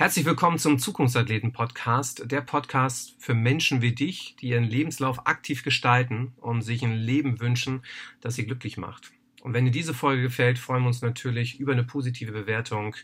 [0.00, 6.32] Herzlich willkommen zum Zukunftsathleten-Podcast, der Podcast für Menschen wie dich, die ihren Lebenslauf aktiv gestalten
[6.40, 7.82] und sich ein Leben wünschen,
[8.22, 9.12] das sie glücklich macht.
[9.42, 12.96] Und wenn dir diese Folge gefällt, freuen wir uns natürlich über eine positive Bewertung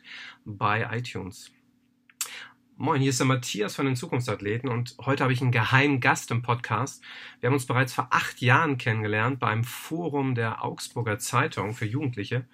[0.47, 1.53] bei iTunes.
[2.79, 6.31] Moin, hier ist der Matthias von den Zukunftsathleten und heute habe ich einen geheimen Gast
[6.31, 7.03] im Podcast.
[7.41, 12.47] Wir haben uns bereits vor acht Jahren kennengelernt beim Forum der Augsburger Zeitung für Jugendliche.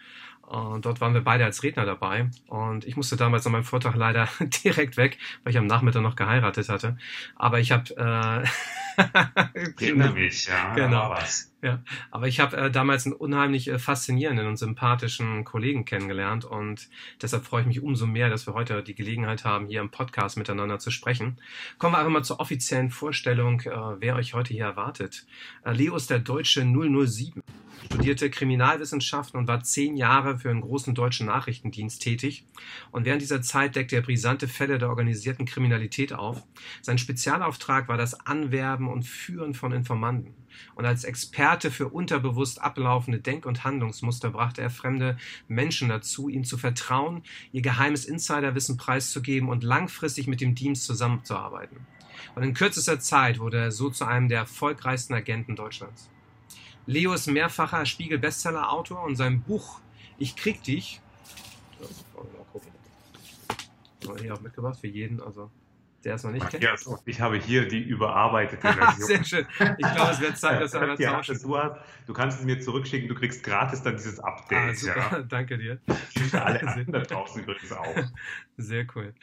[0.47, 2.31] Und dort waren wir beide als Redner dabei.
[2.47, 4.29] Und ich musste damals an meinem Vortrag leider
[4.65, 6.97] direkt weg, weil ich am Nachmittag noch geheiratet hatte.
[7.37, 8.49] Aber ich habe äh,
[9.81, 10.75] Erinnere mich, ja.
[10.75, 11.11] Genau.
[11.11, 11.52] Was.
[11.63, 11.81] Ja,
[12.11, 16.89] aber ich habe äh, damals einen unheimlich äh, faszinierenden und sympathischen Kollegen kennengelernt und
[17.21, 20.37] deshalb freue ich mich umso mehr, dass wir heute die Gelegenheit haben, hier im Podcast
[20.37, 21.39] miteinander zu sprechen.
[21.79, 25.25] Kommen wir einfach mal zur offiziellen Vorstellung, äh, wer euch heute hier erwartet.
[25.65, 27.43] Äh, Leo ist der deutsche 007
[27.85, 32.45] studierte Kriminalwissenschaften und war zehn Jahre für einen großen deutschen Nachrichtendienst tätig.
[32.91, 36.43] Und während dieser Zeit deckte er brisante Fälle der organisierten Kriminalität auf.
[36.81, 40.42] Sein Spezialauftrag war das Anwerben und Führen von Informanten.
[40.75, 45.17] Und als Experte für unterbewusst ablaufende Denk- und Handlungsmuster brachte er fremde
[45.49, 47.23] Menschen dazu, ihm zu vertrauen,
[47.53, 51.79] ihr geheimes Insiderwissen preiszugeben und langfristig mit dem Dienst zusammenzuarbeiten.
[52.35, 56.09] Und in kürzester Zeit wurde er so zu einem der erfolgreichsten Agenten Deutschlands.
[56.87, 59.81] Leo ist mehrfacher Spiegel-Bestseller-Autor und sein Buch
[60.19, 61.01] Ich krieg dich.
[64.21, 65.51] Hier auch mitgebracht für jeden, also
[66.05, 66.63] der es noch nicht kennt.
[66.63, 69.07] Ja, ich habe hier die überarbeitete Version.
[69.07, 69.47] Sehr schön.
[69.79, 71.41] Ich glaube, es wird Zeit, dass wir ja, tauschen.
[71.43, 74.59] Du, hast, du kannst es mir zurückschicken, du kriegst gratis dann dieses Update.
[74.59, 75.09] Ah, super.
[75.13, 75.23] Ja.
[75.29, 75.81] Danke dir.
[76.33, 77.97] Alle anderen da draußen übrigens auch.
[78.57, 79.15] Sehr cool.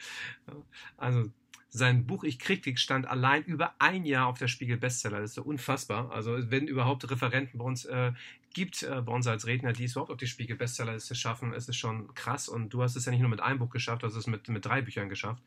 [0.96, 1.30] Also
[1.72, 5.20] sein Buch Ich krieg dich stand allein über ein Jahr auf der Spiegel Bestseller.
[5.20, 6.10] Das ist so unfassbar.
[6.10, 8.12] Also wenn überhaupt Referenten bei uns äh,
[8.52, 11.68] gibt, äh, bei uns als Redner, die es überhaupt auf die Spiegel Bestsellerliste schaffen, ist
[11.68, 12.48] es schon krass.
[12.48, 14.48] Und du hast es ja nicht nur mit einem Buch geschafft, du hast es mit,
[14.48, 15.42] mit drei Büchern geschafft.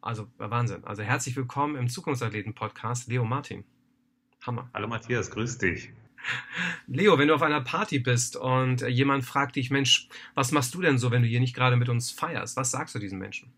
[0.00, 0.84] Also Wahnsinn.
[0.84, 3.64] Also herzlich willkommen im Zukunftsathleten-Podcast, Leo Martin.
[4.46, 4.70] Hammer.
[4.72, 5.90] Hallo Matthias, grüß dich.
[6.86, 10.82] Leo, wenn du auf einer Party bist und jemand fragt dich, Mensch, was machst du
[10.82, 12.56] denn so, wenn du hier nicht gerade mit uns feierst?
[12.56, 13.52] Was sagst du diesen Menschen?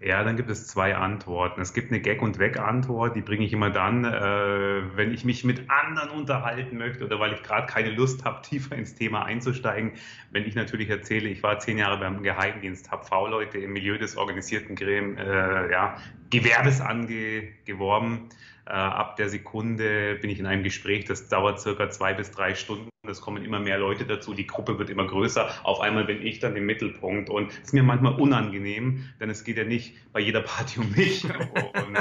[0.00, 1.60] Ja, dann gibt es zwei Antworten.
[1.60, 5.42] Es gibt eine Gag- und Weg-Antwort, die bringe ich immer dann, äh, wenn ich mich
[5.42, 9.92] mit anderen unterhalten möchte oder weil ich gerade keine Lust habe, tiefer ins Thema einzusteigen.
[10.30, 14.16] Wenn ich natürlich erzähle, ich war zehn Jahre beim Geheimdienst, habe V-Leute im Milieu des
[14.16, 15.96] organisierten äh, ja,
[16.30, 18.28] Gewerbes angeworben.
[18.28, 18.28] Äh,
[18.72, 22.88] ab der Sekunde bin ich in einem Gespräch, das dauert circa zwei bis drei Stunden.
[23.08, 25.48] Es kommen immer mehr Leute dazu, die Gruppe wird immer größer.
[25.64, 29.44] Auf einmal bin ich dann im Mittelpunkt und es ist mir manchmal unangenehm, denn es
[29.44, 31.24] geht ja nicht bei jeder Party um mich.
[31.86, 31.98] und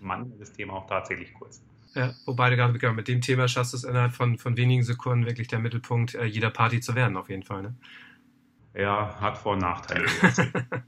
[0.00, 1.62] manchmal das Thema auch tatsächlich kurz.
[1.94, 5.48] Ja, wobei du gerade mit dem Thema schaffst es innerhalb von, von wenigen Sekunden wirklich
[5.48, 7.62] der Mittelpunkt äh, jeder Party zu werden, auf jeden Fall.
[7.62, 7.74] Ne?
[8.74, 10.06] Ja, hat Vor- und Nachteile.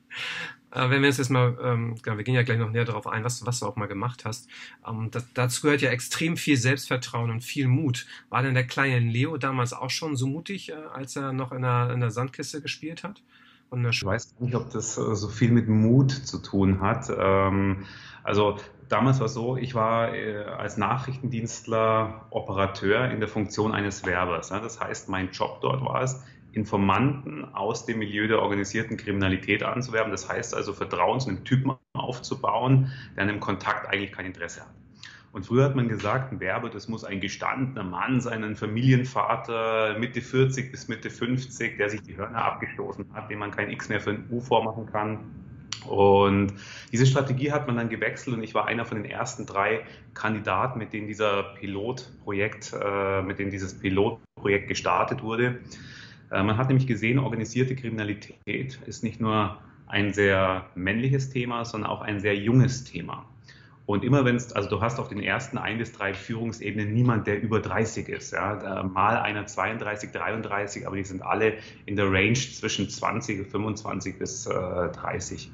[0.73, 3.25] Äh, wenn wir jetzt, mal, ähm, genau, wir gehen ja gleich noch näher darauf ein,
[3.25, 4.49] was, was du auch mal gemacht hast.
[4.89, 8.07] Ähm, das, dazu gehört ja extrem viel Selbstvertrauen und viel Mut.
[8.31, 11.63] War denn der kleine Leo damals auch schon so mutig, äh, als er noch in
[11.63, 13.23] der, in der Sandkiste gespielt hat?
[13.75, 17.11] ich weiß nicht, ob das äh, so viel mit Mut zu tun hat.
[17.17, 17.87] Ähm,
[18.23, 18.59] also
[18.89, 24.51] damals war es so, ich war äh, als Nachrichtendienstler Operateur in der Funktion eines Werbers.
[24.51, 24.61] Ja?
[24.61, 30.11] Das heißt, mein Job dort war es, Informanten aus dem Milieu der organisierten Kriminalität anzuwerben.
[30.11, 34.61] Das heißt also, Vertrauen zu einem Typen aufzubauen, der an einem Kontakt eigentlich kein Interesse
[34.61, 34.75] hat.
[35.33, 39.99] Und früher hat man gesagt, ein Werber, das muss ein gestandener Mann sein, ein Familienvater,
[39.99, 43.89] Mitte 40 bis Mitte 50, der sich die Hörner abgestoßen hat, dem man kein X
[43.89, 45.21] mehr für ein U vormachen kann.
[45.87, 46.53] Und
[46.93, 50.79] diese Strategie hat man dann gewechselt und ich war einer von den ersten drei Kandidaten,
[50.79, 55.61] mit denen dieser Pilotprojekt, äh, mit denen dieses Pilotprojekt gestartet wurde.
[56.33, 61.91] Äh, man hat nämlich gesehen, organisierte Kriminalität ist nicht nur ein sehr männliches Thema, sondern
[61.91, 63.27] auch ein sehr junges Thema.
[63.85, 67.27] Und immer wenn es, also du hast auf den ersten ein bis drei Führungsebenen niemand,
[67.27, 68.33] der über 30 ist.
[68.33, 68.83] Ja?
[68.85, 71.55] Mal einer 32, 33, aber die sind alle
[71.85, 75.51] in der Range zwischen 20, 25 bis äh, 30.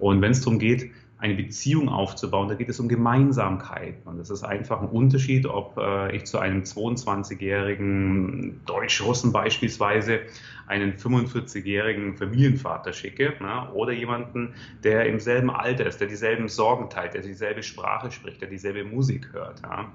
[0.00, 4.02] Und wenn es darum geht, eine Beziehung aufzubauen, da geht es um Gemeinsamkeiten.
[4.04, 10.20] Und das ist einfach ein Unterschied, ob äh, ich zu einem 22-jährigen Deutsch-Russen beispielsweise
[10.68, 14.54] einen 45-jährigen Familienvater schicke na, oder jemanden,
[14.84, 18.84] der im selben Alter ist, der dieselben Sorgen teilt, der dieselbe Sprache spricht, der dieselbe
[18.84, 19.60] Musik hört.
[19.62, 19.90] Ja.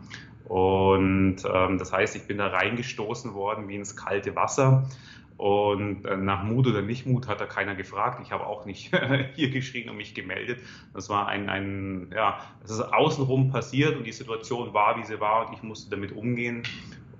[0.45, 4.89] Und ähm, das heißt, ich bin da reingestoßen worden wie ins kalte Wasser
[5.37, 8.19] und äh, nach Mut oder nicht Mut hat da keiner gefragt.
[8.23, 8.91] Ich habe auch nicht
[9.35, 10.59] hier geschrien und mich gemeldet.
[10.93, 15.19] Das war ein, ein ja, es ist außenrum passiert und die Situation war, wie sie
[15.19, 16.63] war und ich musste damit umgehen.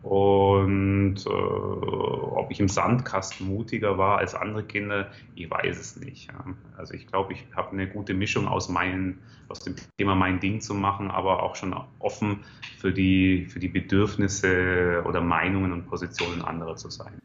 [0.03, 6.27] Und äh, ob ich im Sandkasten mutiger war als andere Kinder, ich weiß es nicht.
[6.27, 6.43] Ja.
[6.77, 10.59] Also ich glaube, ich habe eine gute Mischung aus meinen, aus dem Thema mein Ding
[10.59, 12.41] zu machen, aber auch schon offen
[12.79, 17.21] für die, für die Bedürfnisse oder Meinungen und Positionen anderer zu sein.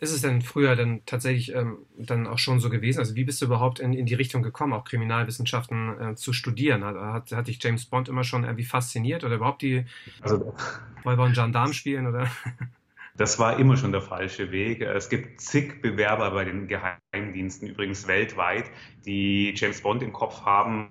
[0.00, 2.98] Ist es denn früher dann tatsächlich ähm, dann auch schon so gewesen?
[2.98, 6.84] Also wie bist du überhaupt in, in die Richtung gekommen, auch Kriminalwissenschaften äh, zu studieren?
[6.84, 9.84] Hat, hat, hat dich James Bond immer schon irgendwie fasziniert oder überhaupt die
[10.20, 10.54] also,
[11.04, 12.28] Räuber und Gendarm spielen oder?
[13.16, 14.80] Das war immer schon der falsche Weg.
[14.80, 18.64] Es gibt zig Bewerber bei den Geheimdiensten, übrigens weltweit,
[19.06, 20.90] die James Bond im Kopf haben.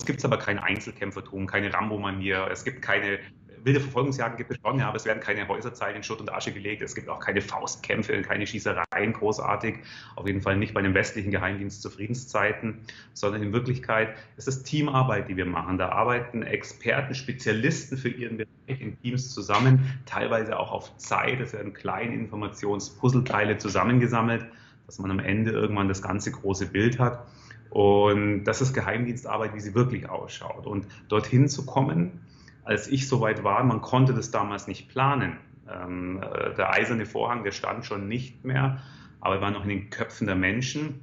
[0.00, 3.18] Es gibt aber kein Einzelkämpfertum, keine Rambo-Manier, es gibt keine
[3.64, 6.52] wilde Verfolgungsjagden gibt es schon, ja, aber es werden keine Häuserzeilen in Schutt und Asche
[6.52, 6.80] gelegt.
[6.80, 9.80] Es gibt auch keine Faustkämpfe, keine Schießereien großartig.
[10.16, 12.78] Auf jeden Fall nicht bei einem westlichen Geheimdienst zu Friedenszeiten,
[13.12, 15.76] sondern in Wirklichkeit ist es Teamarbeit, die wir machen.
[15.76, 21.40] Da arbeiten Experten, Spezialisten für ihren Bereich in Teams zusammen, teilweise auch auf Zeit.
[21.40, 24.46] Es werden kleine Informationspuzzleteile zusammengesammelt,
[24.86, 27.26] dass man am Ende irgendwann das ganze große Bild hat.
[27.70, 30.66] Und das ist Geheimdienstarbeit, wie sie wirklich ausschaut.
[30.66, 32.20] Und dorthin zu kommen,
[32.64, 35.38] als ich soweit war, man konnte das damals nicht planen.
[35.68, 38.82] Ähm, äh, der eiserne Vorhang, der stand schon nicht mehr,
[39.20, 41.00] aber er war noch in den Köpfen der Menschen.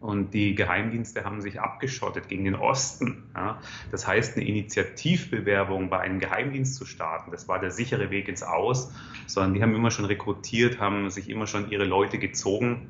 [0.00, 3.24] Und die Geheimdienste haben sich abgeschottet gegen den Osten.
[3.34, 3.60] Ja.
[3.90, 8.42] Das heißt, eine Initiativbewerbung bei einem Geheimdienst zu starten, das war der sichere Weg ins
[8.42, 8.92] Aus,
[9.26, 12.88] sondern die haben immer schon rekrutiert, haben sich immer schon ihre Leute gezogen.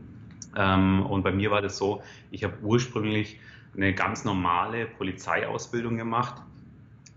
[0.56, 3.38] Ähm, und bei mir war das so, ich habe ursprünglich
[3.76, 6.42] eine ganz normale Polizeiausbildung gemacht,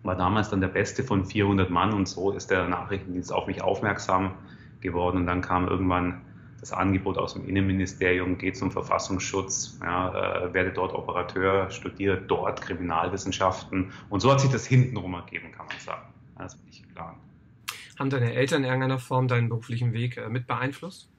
[0.04, 3.62] war damals dann der Beste von 400 Mann und so ist der Nachrichtendienst auf mich
[3.62, 4.34] aufmerksam
[4.82, 6.22] geworden und dann kam irgendwann
[6.60, 12.62] das Angebot aus dem Innenministerium, geht zum Verfassungsschutz, ja, äh, werde dort Operateur, studiere dort
[12.62, 16.14] Kriminalwissenschaften und so hat sich das hintenrum ergeben, kann man sagen.
[16.38, 17.18] Das war nicht geplant.
[18.00, 21.10] Haben deine Eltern in irgendeiner Form deinen beruflichen Weg äh, mit beeinflusst?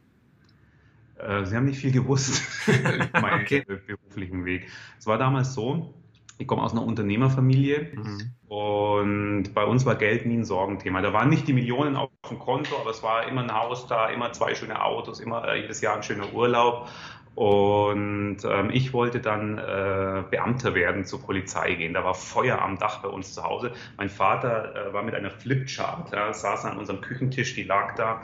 [1.18, 3.64] Äh, sie haben nicht viel gewusst über meinen okay.
[3.64, 4.68] beruflichen Weg.
[4.98, 5.94] Es war damals so,
[6.38, 8.32] ich komme aus einer Unternehmerfamilie mhm.
[8.48, 11.00] und bei uns war Geld nie ein Sorgenthema.
[11.00, 14.08] Da waren nicht die Millionen auf dem Konto, aber es war immer ein Haus da,
[14.08, 16.88] immer zwei schöne Autos, immer äh, jedes Jahr ein schöner Urlaub.
[17.34, 21.92] Und ähm, ich wollte dann äh, Beamter werden, zur Polizei gehen.
[21.92, 23.72] Da war Feuer am Dach bei uns zu Hause.
[23.96, 28.22] Mein Vater äh, war mit einer Flipchart, ja, saß an unserem Küchentisch, die lag da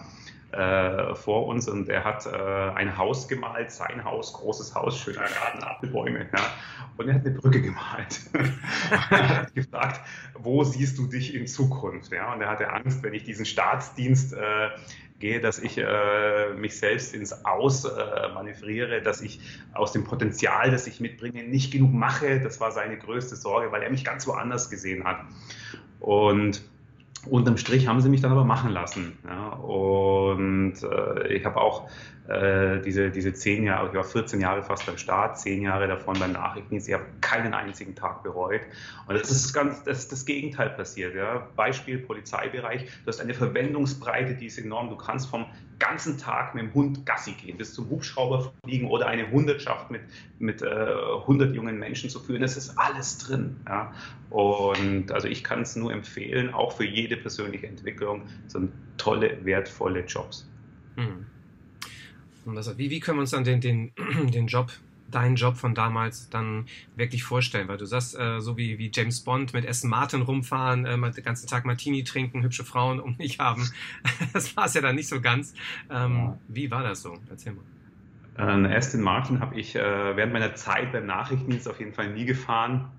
[0.53, 2.31] äh, vor uns und er hat äh,
[2.75, 6.29] ein Haus gemalt, sein Haus, großes Haus, schöner Garten, Apfelbäume.
[6.33, 6.41] Ja.
[6.97, 8.21] Und er hat eine Brücke gemalt.
[9.11, 10.01] er hat gefragt,
[10.39, 12.13] wo siehst du dich in Zukunft?
[12.13, 12.33] Ja.
[12.35, 14.71] Und er hatte Angst, wenn ich diesen Staatsdienst äh,
[15.21, 17.89] gehe, dass ich äh, mich selbst ins Aus äh,
[18.35, 19.41] manövriere, dass ich
[19.73, 22.41] aus dem Potenzial, das ich mitbringe, nicht genug mache.
[22.41, 25.21] Das war seine größte Sorge, weil er mich ganz woanders gesehen hat.
[26.01, 26.63] Und
[27.27, 29.19] unterm Strich haben sie mich dann aber machen lassen.
[29.27, 29.51] Ja.
[29.51, 31.89] Und äh, ich habe auch
[32.29, 36.19] äh, diese, diese zehn Jahre, ich war 14 Jahre fast am Start, zehn Jahre davon
[36.19, 38.63] beim Nachrichtendienst, ich habe keinen einzigen Tag bereut.
[39.07, 41.15] Und das ist ganz, das ist das Gegenteil passiert.
[41.15, 41.49] Ja.
[41.57, 44.89] Beispiel Polizeibereich, du hast eine Verwendungsbreite, die ist enorm.
[44.91, 45.47] Du kannst vom
[45.81, 50.03] ganzen Tag mit dem Hund Gassi gehen, bis zum Hubschrauber fliegen oder eine Hundertschaft mit,
[50.39, 52.43] mit äh, 100 jungen Menschen zu führen.
[52.43, 53.57] Das ist alles drin.
[53.67, 53.93] Ja.
[54.31, 60.05] Und also ich kann es nur empfehlen, auch für jede persönliche Entwicklung, so tolle, wertvolle
[60.05, 60.49] Jobs.
[60.97, 61.27] Mhm.
[62.77, 63.93] Wie, wie können wir uns dann den, den,
[64.33, 64.71] den Job,
[65.11, 67.69] deinen Job von damals dann wirklich vorstellen?
[67.69, 71.25] Weil du sagst, äh, so wie, wie James Bond mit Aston Martin rumfahren, äh, den
[71.25, 73.71] ganzen Tag Martini trinken, hübsche Frauen um mich haben.
[74.33, 75.55] das war es ja dann nicht so ganz.
[75.91, 76.39] Ähm, ja.
[76.49, 77.19] Wie war das so?
[77.29, 77.65] Erzähl mal.
[78.37, 82.25] Ein Aston Martin habe ich äh, während meiner Zeit beim Nachrichtendienst auf jeden Fall nie
[82.25, 82.91] gefahren.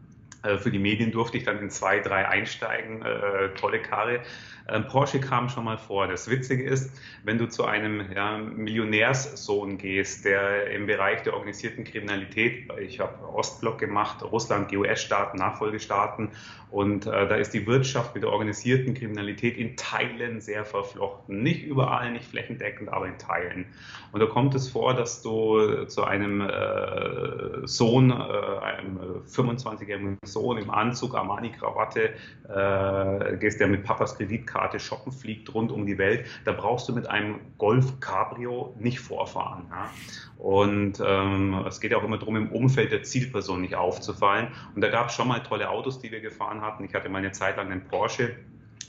[0.43, 4.21] Äh, für die Medien durfte ich dann in zwei, drei einsteigen, äh, tolle Karre.
[4.67, 6.07] Ähm, Porsche kam schon mal vor.
[6.07, 6.91] Das Witzige ist,
[7.23, 13.27] wenn du zu einem ja, Millionärssohn gehst, der im Bereich der organisierten Kriminalität, ich habe
[13.33, 16.31] Ostblock gemacht, Russland, GUS-Staaten, Nachfolgestaaten,
[16.69, 21.43] und äh, da ist die Wirtschaft mit der organisierten Kriminalität in Teilen sehr verflochten.
[21.43, 23.65] Nicht überall, nicht flächendeckend, aber in Teilen.
[24.13, 30.57] Und da kommt es vor, dass du zu einem äh, Sohn, äh, einem 25-jährigen Sohn
[30.57, 32.13] im Anzug, Armani-Krawatte,
[32.47, 36.25] äh, gehst, der mit Papas Kreditkarte shoppen fliegt rund um die Welt.
[36.45, 39.65] Da brauchst du mit einem Golf Cabrio nicht vorfahren.
[39.69, 39.89] Ja?
[40.37, 44.49] Und ähm, es geht ja auch immer darum, im Umfeld der Zielperson nicht aufzufallen.
[44.75, 46.83] Und da gab es schon mal tolle Autos, die wir gefahren hatten.
[46.83, 48.35] Ich hatte mal eine Zeit lang einen Porsche.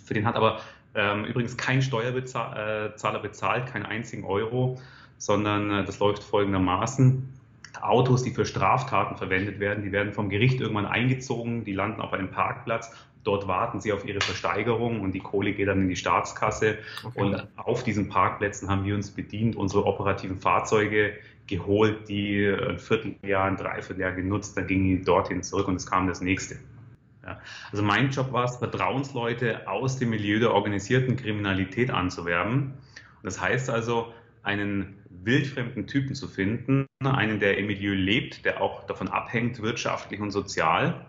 [0.04, 0.60] Für den hat aber
[0.94, 4.80] ähm, übrigens kein Steuerzahler äh, bezahlt, keinen einzigen Euro,
[5.18, 7.28] sondern äh, das läuft folgendermaßen.
[7.80, 12.12] Autos, die für Straftaten verwendet werden, die werden vom Gericht irgendwann eingezogen, die landen auf
[12.12, 15.96] einem Parkplatz Dort warten sie auf ihre Versteigerung und die Kohle geht dann in die
[15.96, 16.78] Staatskasse.
[17.04, 17.20] Okay.
[17.20, 21.14] Und auf diesen Parkplätzen haben wir uns bedient, unsere operativen Fahrzeuge
[21.46, 26.06] geholt, die ein Vierteljahr, ein Dreivierteljahr genutzt, dann gingen die dorthin zurück und es kam
[26.06, 26.56] das nächste.
[27.24, 27.40] Ja.
[27.70, 32.74] Also mein Job war es, Vertrauensleute aus dem Milieu der organisierten Kriminalität anzuwerben.
[33.22, 34.12] Und das heißt also,
[34.42, 40.20] einen wildfremden Typen zu finden, einen, der im Milieu lebt, der auch davon abhängt, wirtschaftlich
[40.20, 41.06] und sozial,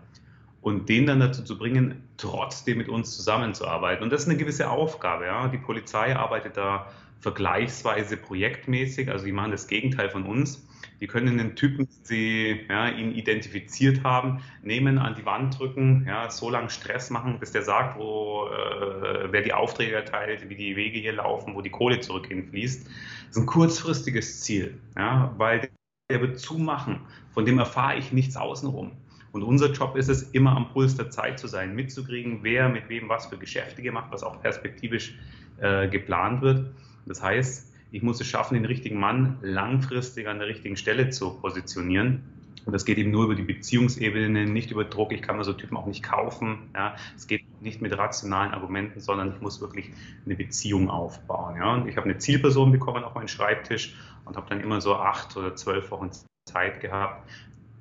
[0.64, 4.02] und den dann dazu zu bringen, trotzdem mit uns zusammenzuarbeiten.
[4.02, 5.26] Und das ist eine gewisse Aufgabe.
[5.26, 5.50] Ja.
[5.50, 6.90] Die Polizei arbeitet da
[7.20, 10.68] vergleichsweise projektmäßig, also die machen das Gegenteil von uns.
[11.00, 16.30] Die können den Typen, sie ja, ihn identifiziert haben, nehmen, an die Wand drücken, ja,
[16.30, 20.76] so lange Stress machen, bis der sagt, wo, äh, wer die Aufträge erteilt, wie die
[20.78, 22.86] Wege hier laufen, wo die Kohle zurück hinfließt.
[22.86, 25.70] Das ist ein kurzfristiges Ziel, ja, weil
[26.10, 27.02] der wird zumachen,
[27.34, 28.92] von dem erfahre ich nichts außenrum.
[29.34, 32.88] Und unser Job ist es, immer am Puls der Zeit zu sein, mitzukriegen, wer mit
[32.88, 35.18] wem was für Geschäfte gemacht, was auch perspektivisch
[35.60, 36.72] äh, geplant wird.
[37.08, 41.32] Das heißt, ich muss es schaffen, den richtigen Mann langfristig an der richtigen Stelle zu
[41.34, 42.22] positionieren.
[42.66, 45.12] Und das geht eben nur über die Beziehungsebene, nicht über Druck.
[45.12, 46.70] Ich kann mir so Typen auch nicht kaufen.
[46.76, 46.96] Ja.
[47.16, 49.92] Es geht nicht mit rationalen Argumenten, sondern ich muss wirklich
[50.26, 51.58] eine Beziehung aufbauen.
[51.58, 51.74] Ja.
[51.74, 55.36] Und ich habe eine Zielperson bekommen auf meinen Schreibtisch und habe dann immer so acht
[55.36, 56.12] oder zwölf Wochen
[56.46, 57.28] Zeit gehabt,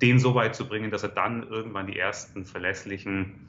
[0.01, 3.43] den so weit zu bringen, dass er dann irgendwann die ersten verlässlichen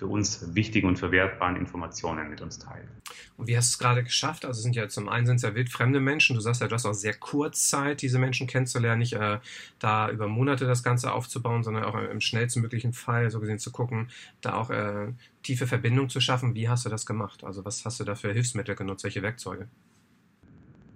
[0.00, 2.88] für uns wichtigen und verwertbaren Informationen mit uns teilt.
[3.36, 4.46] Und wie hast du es gerade geschafft?
[4.46, 6.36] Also sind ja zum einen sind es ja wildfremde Menschen.
[6.36, 9.40] Du sagst ja, du hast auch sehr kurz Zeit, diese Menschen kennenzulernen, nicht äh,
[9.78, 14.08] da über Monate das Ganze aufzubauen, sondern auch im schnellstmöglichen Fall so gesehen zu gucken,
[14.40, 16.54] da auch äh, tiefe Verbindung zu schaffen.
[16.54, 17.44] Wie hast du das gemacht?
[17.44, 19.04] Also was hast du da für Hilfsmittel genutzt?
[19.04, 19.68] Welche Werkzeuge?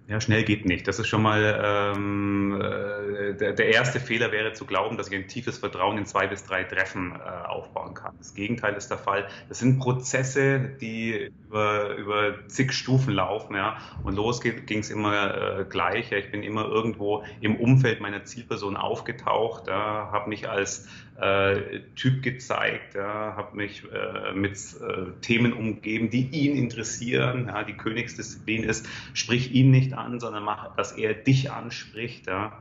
[0.06, 0.86] Ja, schnell geht nicht.
[0.86, 5.14] Das ist schon mal ähm, äh, der, der, erste Fehler wäre zu glauben, dass ich
[5.14, 8.14] ein tiefes Vertrauen in zwei bis drei Treffen äh, aufbauen kann.
[8.18, 9.26] Das Gegenteil ist der Fall.
[9.48, 13.56] Das sind Prozesse, die über, über zig Stufen laufen.
[13.56, 13.78] Ja.
[14.02, 16.10] Und los ging es immer äh, gleich.
[16.10, 16.18] Ja.
[16.18, 20.86] Ich bin immer irgendwo im Umfeld meiner Zielperson aufgetaucht, ja, habe mich als
[21.20, 27.46] äh, Typ gezeigt, ja, habe mich äh, mit äh, Themen umgeben, die ihn interessieren.
[27.46, 32.26] Ja, die Königsdisziplin ist, sprich ihn nicht an, sondern mach, dass er dich anspricht.
[32.26, 32.58] Ja.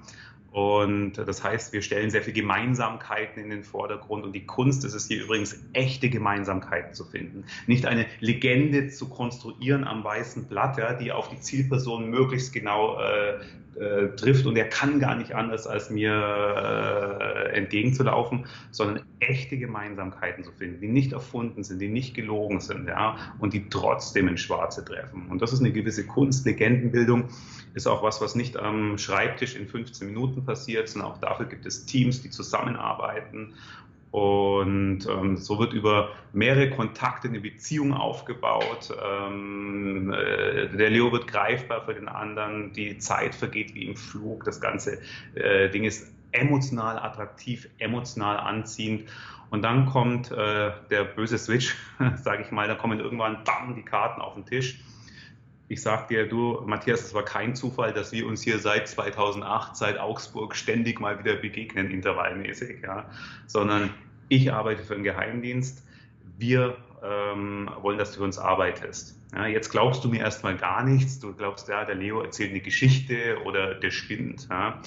[0.53, 4.23] Und das heißt, wir stellen sehr viele Gemeinsamkeiten in den Vordergrund.
[4.23, 7.45] Und die Kunst ist es hier übrigens, echte Gemeinsamkeiten zu finden.
[7.65, 12.99] Nicht eine Legende zu konstruieren am weißen Blatt, ja, die auf die Zielperson möglichst genau
[12.99, 13.39] äh,
[13.79, 14.45] äh, trifft.
[14.45, 20.81] Und er kann gar nicht anders, als mir äh, entgegenzulaufen, sondern echte Gemeinsamkeiten zu finden,
[20.81, 25.27] die nicht erfunden sind, die nicht gelogen sind, ja, und die trotzdem in Schwarze treffen.
[25.29, 26.45] Und das ist eine gewisse Kunst.
[26.45, 27.29] Legendenbildung
[27.73, 31.65] ist auch was, was nicht am Schreibtisch in 15 Minuten passiert, sondern auch dafür gibt
[31.65, 33.53] es Teams, die zusammenarbeiten.
[34.13, 38.95] Und ähm, so wird über mehrere Kontakte eine Beziehung aufgebaut.
[39.03, 44.43] Ähm, äh, der Leo wird greifbar für den anderen, die Zeit vergeht wie im Flug.
[44.43, 44.99] Das ganze
[45.33, 49.09] äh, Ding ist emotional attraktiv, emotional anziehend.
[49.49, 51.75] Und dann kommt äh, der böse Switch,
[52.17, 54.77] sage ich mal, da kommen irgendwann bam, die Karten auf den Tisch
[55.69, 59.75] ich sag dir, du, Matthias, es war kein Zufall, dass wir uns hier seit 2008,
[59.75, 63.09] seit Augsburg ständig mal wieder begegnen, intervallmäßig, ja,
[63.47, 63.89] sondern
[64.29, 65.83] ich arbeite für einen Geheimdienst.
[66.37, 69.19] Wir ähm, wollen, dass du für uns arbeitest.
[69.33, 71.19] Ja, jetzt glaubst du mir erstmal gar nichts.
[71.19, 74.47] Du glaubst, ja, der Leo erzählt eine Geschichte oder der spinnt.
[74.49, 74.79] Ja.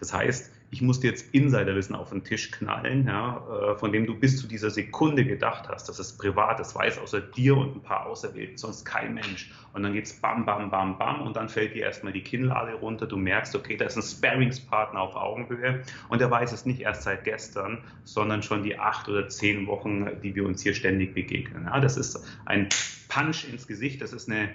[0.00, 4.06] Das heißt, ich muss dir jetzt Insiderwissen auf den Tisch knallen, ja, äh, von dem
[4.06, 7.76] du bis zu dieser Sekunde gedacht hast, das ist privat, das weiß außer dir und
[7.76, 9.52] ein paar Auserwählten, sonst kein Mensch.
[9.74, 13.06] Und dann geht's bam, bam, bam, bam und dann fällt dir erstmal die Kinnlade runter,
[13.06, 17.02] du merkst, okay, da ist ein Sparringspartner auf Augenhöhe und der weiß es nicht erst
[17.02, 21.64] seit gestern, sondern schon die acht oder zehn Wochen, die wir uns hier ständig begegnen.
[21.64, 22.70] Ja, das ist ein
[23.10, 24.48] Punch ins Gesicht, das ist eine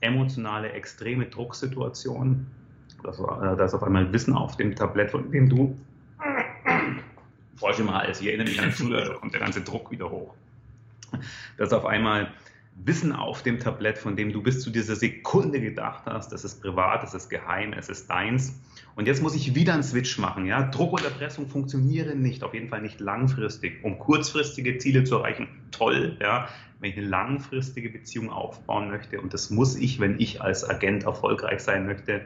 [0.00, 2.46] emotionale, extreme Drucksituation
[3.04, 5.76] das, äh, da ist auf einmal Wissen auf dem Tablett, von dem du
[7.56, 10.34] Frosch im Hals, ich erinnere mich an früher, da kommt der ganze Druck wieder hoch.
[11.56, 12.32] Da ist auf einmal
[12.76, 16.60] Wissen auf dem Tablett, von dem du bis zu dieser Sekunde gedacht hast, das ist
[16.60, 18.60] privat, das ist geheim, es ist deins.
[18.96, 20.46] Und jetzt muss ich wieder einen Switch machen.
[20.46, 20.62] Ja?
[20.62, 23.82] Druck und Erpressung funktionieren nicht, auf jeden Fall nicht langfristig.
[23.82, 26.16] Um kurzfristige Ziele zu erreichen, toll.
[26.20, 26.48] Ja?
[26.80, 31.04] Wenn ich eine langfristige Beziehung aufbauen möchte, und das muss ich, wenn ich als Agent
[31.04, 32.22] erfolgreich sein möchte,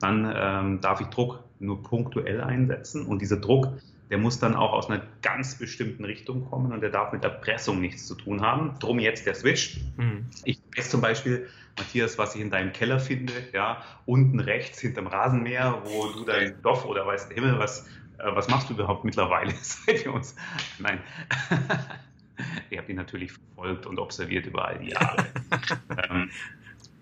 [0.00, 3.06] dann ähm, darf ich Druck nur punktuell einsetzen.
[3.06, 3.68] Und dieser Druck,
[4.10, 7.80] der muss dann auch aus einer ganz bestimmten Richtung kommen und der darf mit Erpressung
[7.80, 8.78] nichts zu tun haben.
[8.78, 9.78] Drum jetzt der Switch.
[9.96, 10.26] Mhm.
[10.44, 15.06] Ich weiß zum Beispiel, Matthias, was ich in deinem Keller finde, ja, unten rechts hinterm
[15.06, 17.86] Rasenmäher, wo du dein Stoff oder weiß der Himmel, was,
[18.18, 20.34] äh, was machst du überhaupt mittlerweile seit wir uns,
[20.78, 21.00] nein,
[22.70, 25.26] Ich habe ihn natürlich verfolgt und observiert über all die Jahre.
[26.10, 26.30] ähm,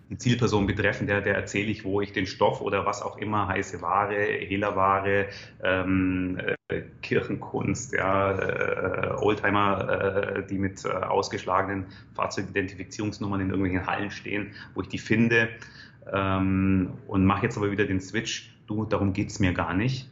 [0.08, 3.48] die Zielperson betreffen, der, der erzähle ich, wo ich den Stoff oder was auch immer,
[3.48, 5.28] heiße Ware, Hehlerware,
[5.62, 6.55] ähm, äh,
[7.00, 14.82] Kirchenkunst, ja, äh, Oldtimer, äh, die mit äh, ausgeschlagenen Fahrzeugidentifizierungsnummern in irgendwelchen Hallen stehen, wo
[14.82, 15.48] ich die finde
[16.12, 18.52] ähm, und mache jetzt aber wieder den Switch.
[18.66, 20.10] Du, darum geht's mir gar nicht.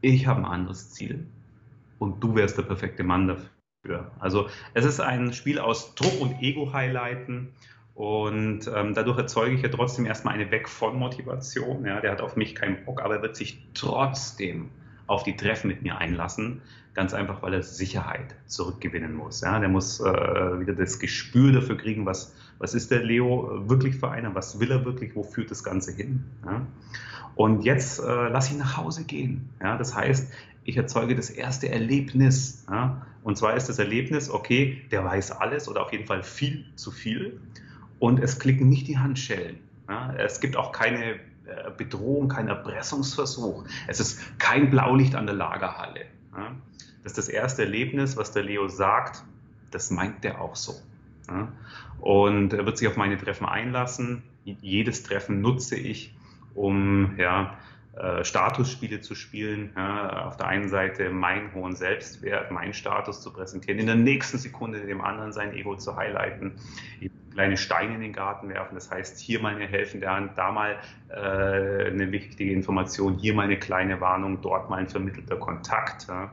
[0.00, 1.26] Ich habe ein anderes Ziel
[1.98, 4.12] und du wärst der perfekte Mann dafür.
[4.20, 7.48] Also es ist ein Spiel aus Druck und Ego-Highlighten
[7.94, 11.84] und ähm, dadurch erzeuge ich ja trotzdem erstmal eine Weg von Motivation.
[11.84, 14.70] Ja, der hat auf mich keinen Bock, aber er wird sich trotzdem
[15.08, 16.62] auf die Treffen mit mir einlassen.
[16.94, 19.40] Ganz einfach, weil er Sicherheit zurückgewinnen muss.
[19.40, 23.96] Ja, der muss äh, wieder das Gespür dafür kriegen, was, was ist der Leo wirklich
[23.96, 26.24] für einer, was will er wirklich, wo führt das Ganze hin.
[26.44, 26.66] Ja?
[27.34, 29.48] Und jetzt äh, lass ihn nach Hause gehen.
[29.60, 29.76] Ja?
[29.76, 30.32] Das heißt,
[30.64, 32.64] ich erzeuge das erste Erlebnis.
[32.70, 33.06] Ja?
[33.22, 36.90] Und zwar ist das Erlebnis, okay, der weiß alles oder auf jeden Fall viel zu
[36.90, 37.40] viel
[37.98, 39.58] und es klicken nicht die Handschellen.
[39.88, 41.16] Ja, es gibt auch keine
[41.76, 43.64] Bedrohung, kein Erpressungsversuch.
[43.86, 46.06] Es ist kein Blaulicht an der Lagerhalle.
[47.02, 49.22] Das ist das erste Erlebnis, was der Leo sagt,
[49.70, 50.74] das meint der auch so.
[52.00, 54.22] Und er wird sich auf meine Treffen einlassen.
[54.44, 56.14] Jedes Treffen nutze ich,
[56.54, 57.56] um ja,
[57.98, 59.72] äh, Statusspiele zu spielen.
[59.76, 64.38] Ja, auf der einen Seite meinen hohen Selbstwert, meinen Status zu präsentieren, in der nächsten
[64.38, 66.60] Sekunde dem anderen sein Ego zu highlighten,
[67.32, 68.74] kleine Steine in den Garten werfen.
[68.76, 70.76] Das heißt, hier mal eine helfende Hand, da mal
[71.08, 76.06] äh, eine wichtige Information, hier mal eine kleine Warnung, dort mal ein vermittelter Kontakt.
[76.08, 76.32] Ja.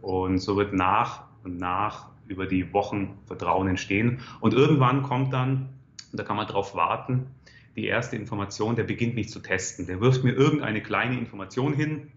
[0.00, 4.20] Und so wird nach und nach über die Wochen Vertrauen entstehen.
[4.40, 5.68] Und irgendwann kommt dann,
[6.12, 7.26] da kann man drauf warten,
[7.76, 9.86] die erste Information, der beginnt mich zu testen.
[9.86, 12.12] Der wirft mir irgendeine kleine Information hin.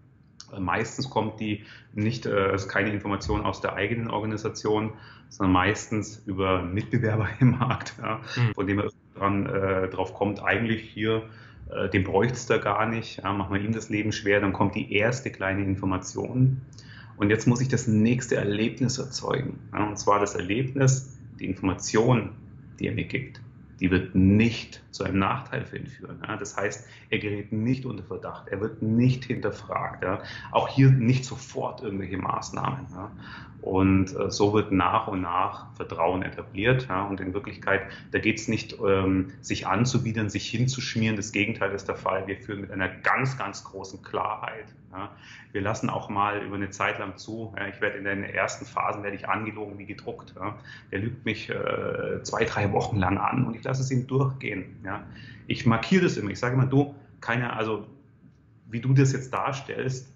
[0.53, 4.93] Äh, meistens kommt die nicht, äh, ist keine Information aus der eigenen Organisation,
[5.29, 8.53] sondern meistens über Mitbewerber im Markt, ja, mhm.
[8.53, 11.23] von dem er dran, äh, drauf kommt, eigentlich hier,
[11.69, 14.53] äh, den bräuchte es da gar nicht, ja, machen wir ihm das Leben schwer, dann
[14.53, 16.61] kommt die erste kleine Information.
[17.17, 19.59] Und jetzt muss ich das nächste Erlebnis erzeugen.
[19.71, 22.31] Ja, und zwar das Erlebnis, die Information,
[22.77, 23.39] die er mir gibt
[23.79, 26.21] die wird nicht zu einem Nachteil für ihn führen.
[26.27, 26.37] Ja.
[26.37, 30.03] Das heißt, er gerät nicht unter Verdacht, er wird nicht hinterfragt.
[30.03, 30.21] Ja.
[30.51, 32.85] Auch hier nicht sofort irgendwelche Maßnahmen.
[32.91, 33.11] Ja.
[33.61, 36.87] Und äh, so wird nach und nach Vertrauen etabliert.
[37.09, 41.15] Und in Wirklichkeit, da geht es nicht, ähm, sich anzubiedern, sich hinzuschmieren.
[41.15, 42.27] Das Gegenteil ist der Fall.
[42.27, 44.73] Wir führen mit einer ganz, ganz großen Klarheit.
[45.51, 47.53] Wir lassen auch mal über eine Zeit lang zu.
[47.73, 50.33] Ich werde in den ersten Phasen werde ich angelogen wie gedruckt.
[50.91, 54.77] Der lügt mich äh, zwei, drei Wochen lang an und ich lasse es ihm durchgehen.
[54.83, 55.05] Ja.
[55.47, 56.31] Ich markiere das immer.
[56.31, 57.85] Ich sage immer, du, keine, also
[58.69, 60.11] wie du das jetzt darstellst,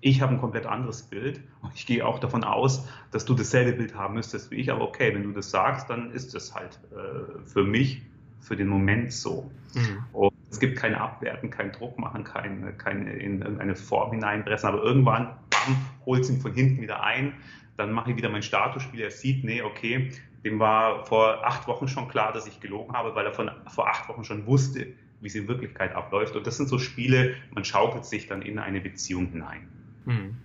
[0.00, 3.72] ich habe ein komplett anderes Bild und ich gehe auch davon aus, dass du dasselbe
[3.72, 4.70] Bild haben müsstest wie ich.
[4.70, 8.02] Aber okay, wenn du das sagst, dann ist das halt äh, für mich
[8.40, 9.50] für den Moment so.
[9.74, 10.04] Mhm.
[10.12, 14.82] Und es gibt keine Abwerten, keinen Druck machen, keine, keine in irgendeine Form hineinpressen, aber
[14.82, 17.32] irgendwann, bam, holt es ihn von hinten wieder ein.
[17.78, 19.00] Dann mache ich wieder mein Statusspiel.
[19.00, 20.12] Er sieht, nee, okay,
[20.44, 23.88] dem war vor acht Wochen schon klar, dass ich gelogen habe, weil er von, vor
[23.88, 26.36] acht Wochen schon wusste, wie es in Wirklichkeit abläuft.
[26.36, 29.68] Und das sind so Spiele, man schaukelt sich dann in eine Beziehung hinein.
[30.04, 30.36] Hm.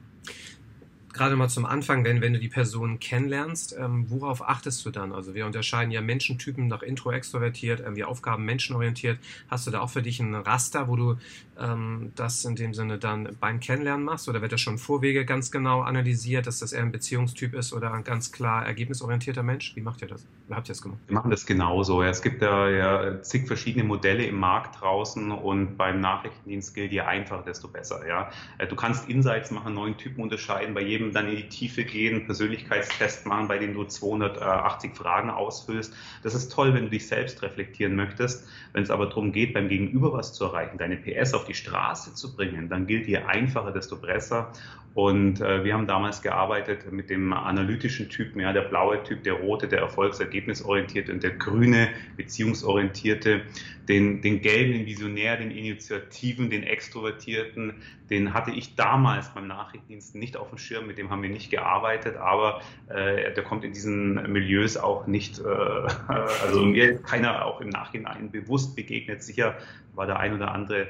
[1.20, 5.12] Gerade mal zum Anfang, wenn, wenn du die Person kennenlernst, ähm, worauf achtest du dann?
[5.12, 9.20] Also wir unterscheiden ja Menschentypen nach intro, extrovertiert, irgendwie Aufgaben menschenorientiert.
[9.50, 11.18] Hast du da auch für dich ein Raster, wo du
[11.60, 14.30] ähm, das in dem Sinne dann beim Kennenlernen machst?
[14.30, 17.94] Oder wird das schon Vorwege ganz genau analysiert, dass das eher ein Beziehungstyp ist oder
[17.94, 19.76] ein ganz klar ergebnisorientierter Mensch?
[19.76, 20.26] Wie macht ihr das?
[20.48, 21.00] Wie habt ihr das gemacht?
[21.08, 22.02] Wir machen das genauso.
[22.02, 27.02] Es gibt da ja zig verschiedene Modelle im Markt draußen und beim Nachrichtendienst gilt, je
[27.02, 28.08] einfacher, desto besser.
[28.08, 28.32] Ja?
[28.58, 32.26] Äh, du kannst Insights machen, neuen Typen unterscheiden, bei jedem dann in die Tiefe gehen,
[32.26, 35.94] Persönlichkeitstest machen, bei dem du 280 Fragen ausfüllst.
[36.24, 38.48] Das ist toll, wenn du dich selbst reflektieren möchtest.
[38.74, 42.14] Wenn es aber darum geht, beim Gegenüber was zu erreichen, deine PS auf die Straße
[42.14, 44.52] zu bringen, dann gilt je einfacher, desto besser.
[44.96, 49.34] Und äh, wir haben damals gearbeitet mit dem analytischen Typen, ja, der blaue Typ, der
[49.34, 53.42] rote, der erfolgsergebnisorientierte und der grüne, beziehungsorientierte,
[53.88, 57.74] den, den gelben, den Visionär, den Initiativen, den Extrovertierten,
[58.10, 61.52] den hatte ich damals beim Nachrichtendienst nicht auf dem Schirm, mit dem haben wir nicht
[61.52, 65.44] gearbeitet, aber äh, der kommt in diesen Milieus auch nicht, äh,
[66.44, 69.24] also mir keiner auch im Nachhinein bewusst begegnet.
[69.24, 69.56] Sicher
[69.94, 70.88] war der ein oder andere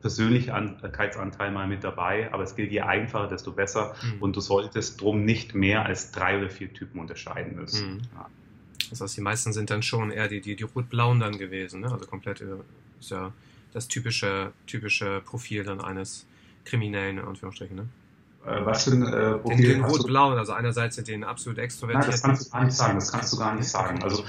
[0.00, 3.94] Persönlichkeitsanteil mal mit dabei, aber es gilt, je einfacher, desto besser.
[4.02, 4.22] Mhm.
[4.22, 7.94] Und du solltest drum nicht mehr als drei oder vier Typen unterscheiden müssen.
[7.94, 8.00] Mhm.
[8.14, 8.26] Ja.
[8.90, 11.92] Das heißt, die meisten sind dann schon eher die, die, die rot-blauen dann gewesen, ne?
[11.92, 12.46] Also komplett äh,
[13.00, 13.32] ist ja
[13.72, 16.26] das typische, typische Profil dann eines
[16.64, 17.88] Kriminellen, in Anführungsstrichen, ne?
[18.46, 22.04] Äh, was für ein äh, Profil Den, den rot-blauen, also einerseits sind den absolut extrovertiert.
[22.04, 24.02] Nein, das kannst du gar nicht sagen, das kannst du gar nicht sagen.
[24.02, 24.24] Also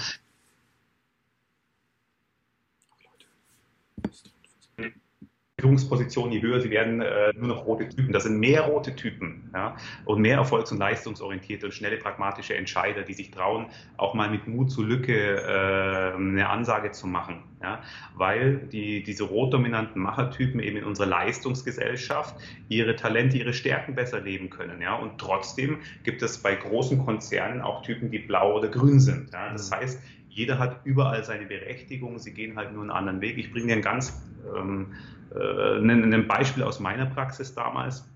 [5.60, 8.14] Führungspositionen, je höher sie werden, äh, nur noch rote Typen.
[8.14, 9.76] Das sind mehr rote Typen ja?
[10.06, 13.68] und mehr erfolgs- und leistungsorientierte und schnelle, pragmatische Entscheider, die sich trauen,
[13.98, 17.44] auch mal mit Mut zur Lücke äh, eine Ansage zu machen.
[17.62, 17.82] Ja?
[18.16, 22.36] Weil die, diese rot-dominanten Machertypen eben in unserer Leistungsgesellschaft
[22.70, 24.82] ihre Talente, ihre Stärken besser leben können.
[24.82, 24.96] Ja?
[24.96, 29.32] Und trotzdem gibt es bei großen Konzernen auch Typen, die blau oder grün sind.
[29.34, 29.52] Ja?
[29.52, 29.76] Das mhm.
[29.76, 33.38] heißt, jeder hat überall seine Berechtigung, sie gehen halt nur einen anderen Weg.
[33.38, 34.22] Ich bringe dir ein ganz
[34.56, 38.08] ähm, äh, ein, ein Beispiel aus meiner Praxis damals.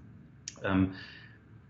[0.63, 0.91] Ähm,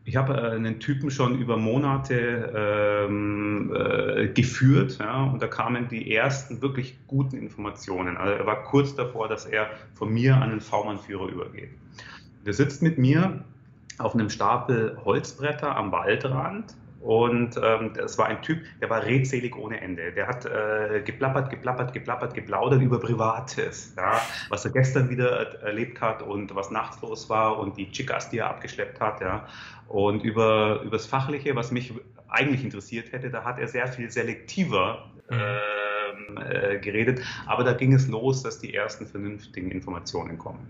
[0.06, 5.88] ich habe äh, einen Typen schon über Monate ähm, äh, geführt ja, und da kamen
[5.88, 8.18] die ersten wirklich guten Informationen.
[8.18, 11.70] Also er war kurz davor, dass er von mir an einen V-Mann-Führer übergeht.
[12.46, 13.44] Der sitzt mit mir
[13.98, 19.58] auf einem Stapel Holzbretter am Waldrand und ähm, das war ein Typ, der war redselig
[19.58, 20.14] ohne Ende.
[20.14, 26.00] Der hat äh, geplappert, geplappert, geplappert, geplaudert über Privates, ja, was er gestern wieder erlebt
[26.00, 29.20] hat und was nachts los war und die Chicas, die er abgeschleppt hat.
[29.20, 29.46] Ja.
[29.90, 31.94] Und über, über das Fachliche, was mich
[32.30, 35.36] eigentlich interessiert hätte, da hat er sehr viel selektiver mhm.
[36.30, 37.22] Ähm, äh, geredet.
[37.46, 40.68] Aber da ging es los, dass die ersten vernünftigen Informationen kommen.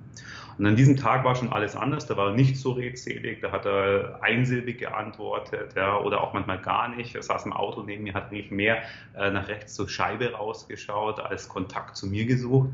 [0.58, 2.06] Und an diesem Tag war schon alles anders.
[2.06, 6.60] Da war er nicht so redselig, da hat er einsilbig geantwortet ja, oder auch manchmal
[6.60, 7.16] gar nicht.
[7.16, 8.84] Er saß im Auto neben mir, hat eigentlich mehr
[9.18, 12.70] äh, nach rechts zur Scheibe rausgeschaut, als Kontakt zu mir gesucht.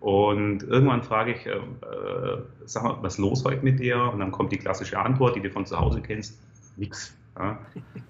[0.00, 4.02] Und irgendwann frage ich, äh, äh, sag mal, was ist los heute mit dir?
[4.12, 6.40] Und dann kommt die klassische Antwort, die du von zu Hause kennst,
[6.76, 7.16] nix.
[7.38, 7.58] Ja.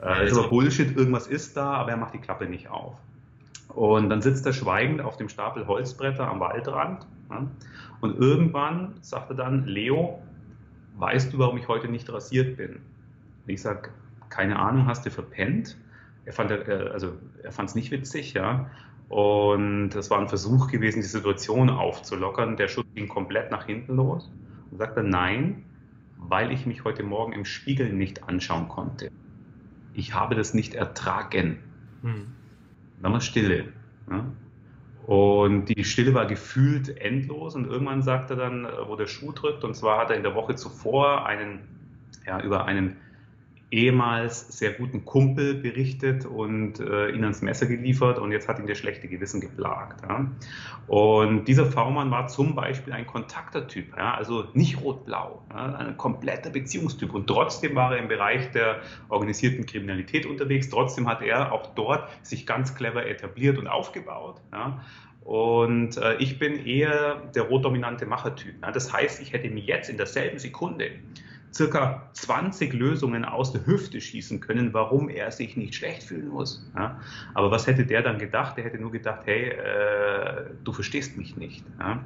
[0.03, 2.95] Äh, ist aber Bullshit, irgendwas ist da, aber er macht die Klappe nicht auf.
[3.75, 7.07] Und dann sitzt er schweigend auf dem Stapel Holzbretter am Waldrand.
[7.31, 7.47] Ja.
[8.01, 10.21] Und irgendwann sagt er dann, Leo,
[10.99, 12.77] weißt du, warum ich heute nicht rasiert bin?
[12.77, 13.91] Und ich sage,
[14.29, 15.77] keine Ahnung, hast du verpennt?
[16.25, 18.71] Er fand äh, also es nicht witzig, ja.
[19.09, 22.57] Und das war ein Versuch gewesen, die Situation aufzulockern.
[22.57, 24.31] Der Schuss ging komplett nach hinten los.
[24.71, 25.65] Und sagte, nein,
[26.17, 29.11] weil ich mich heute Morgen im Spiegel nicht anschauen konnte.
[29.93, 31.59] Ich habe das nicht ertragen.
[32.03, 32.27] Hm.
[33.03, 33.73] Dann war Stille.
[34.11, 34.25] Ja?
[35.07, 39.33] Und die Stille war gefühlt endlos und irgendwann sagt er dann, äh, wo der Schuh
[39.33, 39.65] drückt.
[39.65, 41.61] Und zwar hat er in der Woche zuvor einen,
[42.25, 42.97] ja, über einen
[43.73, 48.67] ehemals sehr guten Kumpel berichtet und äh, ihn ans Messer geliefert und jetzt hat ihn
[48.67, 50.03] der schlechte Gewissen geplagt.
[50.07, 50.31] Ja.
[50.87, 56.51] Und dieser V-Mann war zum Beispiel ein Kontaktertyp, ja, also nicht rot-blau, ja, ein kompletter
[56.51, 61.75] Beziehungstyp und trotzdem war er im Bereich der organisierten Kriminalität unterwegs, trotzdem hat er auch
[61.75, 64.41] dort sich ganz clever etabliert und aufgebaut.
[65.25, 68.55] Und äh, ich bin eher der rot-dominante Machertyp.
[68.75, 70.91] Das heißt, ich hätte mir jetzt in derselben Sekunde
[71.53, 76.65] circa 20 Lösungen aus der Hüfte schießen können, warum er sich nicht schlecht fühlen muss.
[76.75, 77.01] Ja?
[77.35, 78.57] Aber was hätte der dann gedacht?
[78.57, 81.65] Der hätte nur gedacht, hey, äh, du verstehst mich nicht.
[81.79, 82.03] Ja?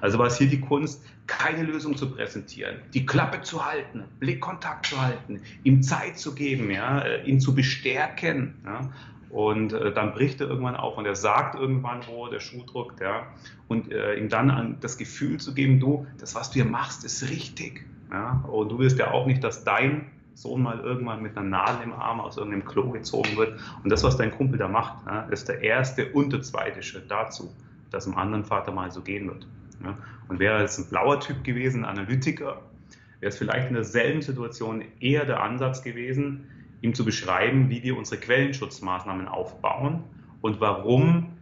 [0.00, 4.86] Also war es hier die Kunst, keine Lösung zu präsentieren, die Klappe zu halten, Blickkontakt
[4.86, 7.00] zu halten, ihm Zeit zu geben, ja?
[7.00, 8.56] Äh, ihn zu bestärken.
[8.64, 8.90] Ja?
[9.30, 13.00] Und äh, dann bricht er irgendwann auf und er sagt irgendwann, wo der Schuh drückt,
[13.00, 13.28] ja,
[13.68, 17.04] und äh, ihm dann an das Gefühl zu geben, du, das, was du hier machst,
[17.04, 17.84] ist richtig.
[18.10, 18.44] Ja?
[18.50, 21.92] Und du willst ja auch nicht, dass dein Sohn mal irgendwann mit einer Nadel im
[21.92, 23.58] Arm aus irgendeinem Klo gezogen wird.
[23.82, 27.10] Und das, was dein Kumpel da macht, ja, ist der erste und der zweite Schritt
[27.10, 27.52] dazu,
[27.90, 29.46] dass dem anderen Vater mal so gehen wird.
[29.84, 29.98] Ja?
[30.28, 32.62] Und wäre es ein blauer Typ gewesen, Analytiker,
[33.20, 36.46] wäre es vielleicht in derselben Situation eher der Ansatz gewesen,
[36.80, 40.04] ihm zu beschreiben, wie wir unsere Quellenschutzmaßnahmen aufbauen
[40.40, 41.32] und warum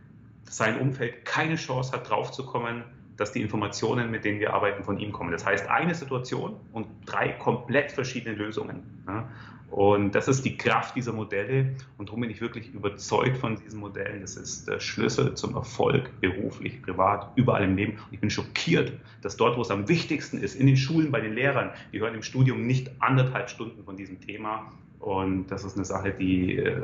[0.45, 2.83] sein Umfeld keine Chance hat, draufzukommen,
[3.19, 5.33] dass die Informationen, mit denen wir arbeiten, von ihm kommen.
[5.33, 8.83] Das heißt, eine Situation und drei komplett verschiedene Lösungen.
[9.07, 9.29] Ja?
[9.71, 13.81] Und das ist die Kraft dieser Modelle und darum bin ich wirklich überzeugt von diesen
[13.81, 14.23] Modellen.
[14.23, 17.93] Das ist der Schlüssel zum Erfolg, beruflich, privat, überall im Leben.
[17.93, 21.21] Und ich bin schockiert, dass dort, wo es am wichtigsten ist, in den Schulen, bei
[21.21, 24.73] den Lehrern, die hören im Studium nicht anderthalb Stunden von diesem Thema.
[25.01, 26.75] Und das ist eine Sache, die, äh,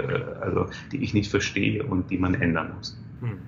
[0.41, 3.01] also, die ich nicht verstehe und die man ändern muss.
[3.21, 3.39] Hm.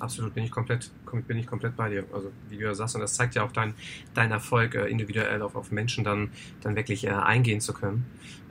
[0.00, 0.90] Absolut, bin ich komplett,
[1.26, 2.04] bin ich komplett bei dir.
[2.12, 3.74] Also wie du ja sagst, und das zeigt ja auch dein,
[4.14, 6.30] dein Erfolg, äh, individuell auf, auf Menschen dann,
[6.62, 8.04] dann wirklich äh, eingehen zu können.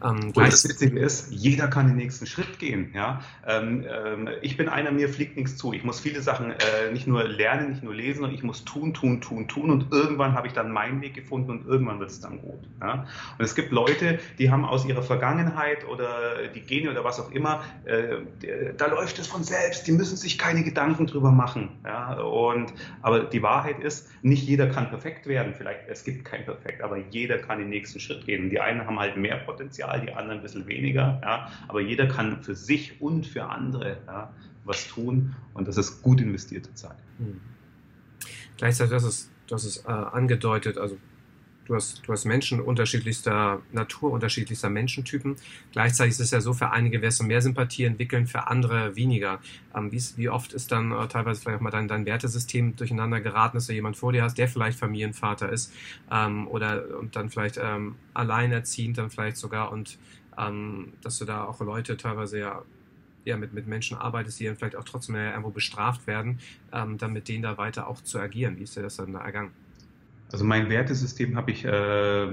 [0.04, 2.92] Ähm, und das Witzige ist, jeder kann den nächsten Schritt gehen.
[2.94, 3.22] Ja?
[3.46, 5.74] Ähm, ähm, ich bin einer, mir fliegt nichts zu.
[5.74, 8.94] Ich muss viele Sachen äh, nicht nur lernen, nicht nur lesen, sondern ich muss tun,
[8.94, 9.70] tun, tun, tun.
[9.70, 12.60] Und irgendwann habe ich dann meinen Weg gefunden und irgendwann wird es dann gut.
[12.82, 13.08] Ja?
[13.38, 17.32] Und es gibt Leute, die haben aus ihrer Vergangenheit oder die Gene oder was auch
[17.32, 18.18] immer, äh,
[18.78, 21.70] da läuft es von selbst, die müssen sich keine Gedanken drüber drüber machen.
[21.84, 22.20] Ja?
[22.22, 25.54] Und, aber die Wahrheit ist, nicht jeder kann perfekt werden.
[25.56, 28.50] Vielleicht, es gibt kein Perfekt, aber jeder kann den nächsten Schritt gehen.
[28.50, 31.20] Die einen haben halt mehr Potenzial, die anderen ein bisschen weniger.
[31.22, 31.52] Ja?
[31.68, 34.32] Aber jeder kann für sich und für andere ja,
[34.64, 35.36] was tun.
[35.54, 36.98] Und das ist gut investierte Zeit.
[37.20, 37.42] Hm.
[38.58, 40.98] Gleichzeitig, das ist, das ist äh, angedeutet, also
[41.68, 45.36] du hast, du hast Menschen unterschiedlichster Natur, unterschiedlichster Menschentypen.
[45.72, 49.40] Gleichzeitig ist es ja so, für einige wirst du mehr Sympathie entwickeln, für andere weniger.
[49.76, 53.20] Ähm, wie, wie, oft ist dann äh, teilweise vielleicht auch mal dein, dein Wertesystem durcheinander
[53.20, 55.74] geraten, dass du jemand vor dir hast, der vielleicht Familienvater ist
[56.12, 59.98] ähm, oder und dann vielleicht ähm, alleinerziehend, dann vielleicht sogar und
[60.38, 62.64] ähm, dass du da auch Leute teilweise ja
[63.26, 66.40] ja, mit, mit Menschen arbeitest, die dann vielleicht auch trotzdem irgendwo bestraft werden,
[66.72, 68.58] ähm, dann mit denen da weiter auch zu agieren.
[68.58, 69.52] Wie ist dir das dann ergangen?
[70.30, 72.28] Also mein Wertesystem habe ich, äh,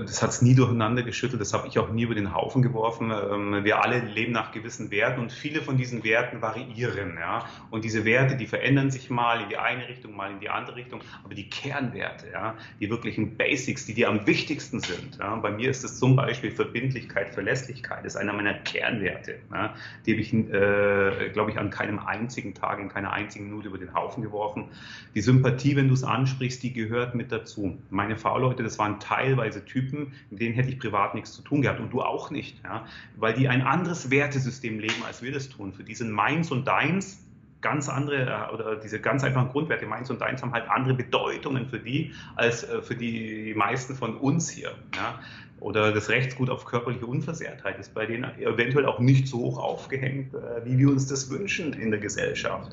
[0.00, 3.10] das hat es nie durcheinander geschüttelt, das habe ich auch nie über den Haufen geworfen.
[3.10, 7.18] Ähm, wir alle leben nach gewissen Werten und viele von diesen Werten variieren.
[7.20, 7.44] Ja?
[7.70, 10.76] Und diese Werte, die verändern sich mal in die eine Richtung, mal in die andere
[10.76, 11.02] Richtung.
[11.22, 15.18] Aber die Kernwerte, ja, die wirklichen Basics, die dir am wichtigsten sind.
[15.18, 15.36] Ja?
[15.36, 19.40] Bei mir ist es zum Beispiel Verbindlichkeit, Verlässlichkeit, ist einer meiner Kernwerte.
[19.52, 19.74] Ja?
[20.06, 23.78] Die habe ich, äh, glaube ich, an keinem einzigen Tag, in keiner einzigen Minute über
[23.78, 24.68] den Haufen geworfen.
[25.14, 27.78] Die Sympathie, wenn du es ansprichst, die gehört gehört mit dazu.
[27.90, 31.80] Meine V-Leute, das waren teilweise Typen, mit denen hätte ich privat nichts zu tun gehabt
[31.80, 32.84] und du auch nicht, ja?
[33.16, 35.72] weil die ein anderes Wertesystem leben, als wir das tun.
[35.72, 37.24] Für die sind meins und deins
[37.60, 41.66] ganz andere äh, oder diese ganz einfachen Grundwerte, meins und deins, haben halt andere Bedeutungen
[41.66, 44.70] für die als äh, für die meisten von uns hier.
[44.96, 45.20] Ja?
[45.60, 50.32] Oder das Rechtsgut auf körperliche Unversehrtheit ist bei denen eventuell auch nicht so hoch aufgehängt,
[50.32, 52.72] äh, wie wir uns das wünschen in der Gesellschaft.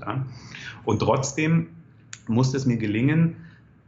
[0.86, 1.67] Und trotzdem
[2.28, 3.36] muss es mir gelingen,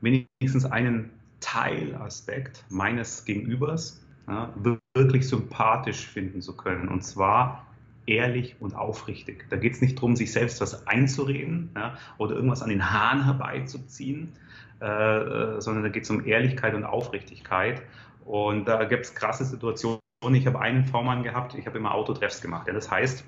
[0.01, 4.53] wenigstens einen Teilaspekt meines Gegenübers ja,
[4.93, 6.87] wirklich sympathisch finden zu können.
[6.87, 7.65] Und zwar
[8.05, 9.45] ehrlich und aufrichtig.
[9.49, 13.25] Da geht es nicht darum, sich selbst was einzureden ja, oder irgendwas an den Haaren
[13.25, 14.33] herbeizuziehen,
[14.81, 17.81] äh, äh sondern da geht es um Ehrlichkeit und Aufrichtigkeit.
[18.25, 20.01] Und da gibt es krasse Situationen.
[20.33, 22.67] Ich habe einen V-Mann gehabt, ich habe immer Autotreffs gemacht.
[22.67, 23.23] Ja, das heißt,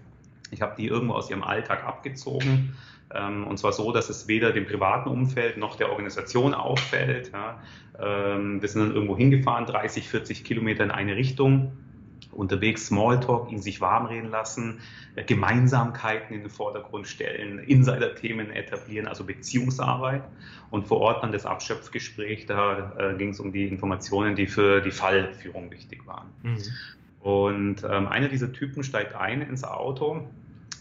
[0.50, 2.76] ich habe die irgendwo aus ihrem Alltag abgezogen
[3.14, 7.32] ähm, und zwar so, dass es weder dem privaten Umfeld noch der Organisation auffällt.
[8.00, 11.74] Ähm, wir sind dann irgendwo hingefahren, 30, 40 Kilometer in eine Richtung
[12.32, 14.80] unterwegs Smalltalk, ihn sich warm reden lassen,
[15.16, 20.24] äh, Gemeinsamkeiten in den Vordergrund stellen, Insider-Themen etablieren, also Beziehungsarbeit
[20.70, 24.80] und vor Ort dann das Abschöpfgespräch, da äh, ging es um die Informationen, die für
[24.80, 26.30] die Fallführung wichtig waren.
[26.44, 26.60] Mhm.
[27.22, 30.28] Und ähm, einer dieser Typen steigt ein ins Auto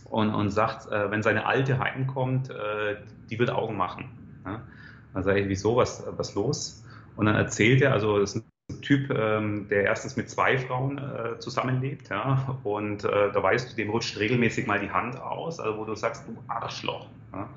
[0.09, 2.97] und, und sagt, äh, wenn seine Alte heimkommt, äh,
[3.29, 4.11] die wird Augen machen.
[4.45, 4.63] Ja?
[5.13, 6.85] Dann sage ich, wieso, was, was los?
[7.17, 10.99] Und dann erzählt er, also das ist ein Typ, ähm, der erstens mit zwei Frauen
[10.99, 15.59] äh, zusammenlebt, ja, und äh, da weißt du, dem rutscht regelmäßig mal die Hand aus,
[15.59, 17.07] also wo du sagst, du Arschloch.
[17.33, 17.49] Ja?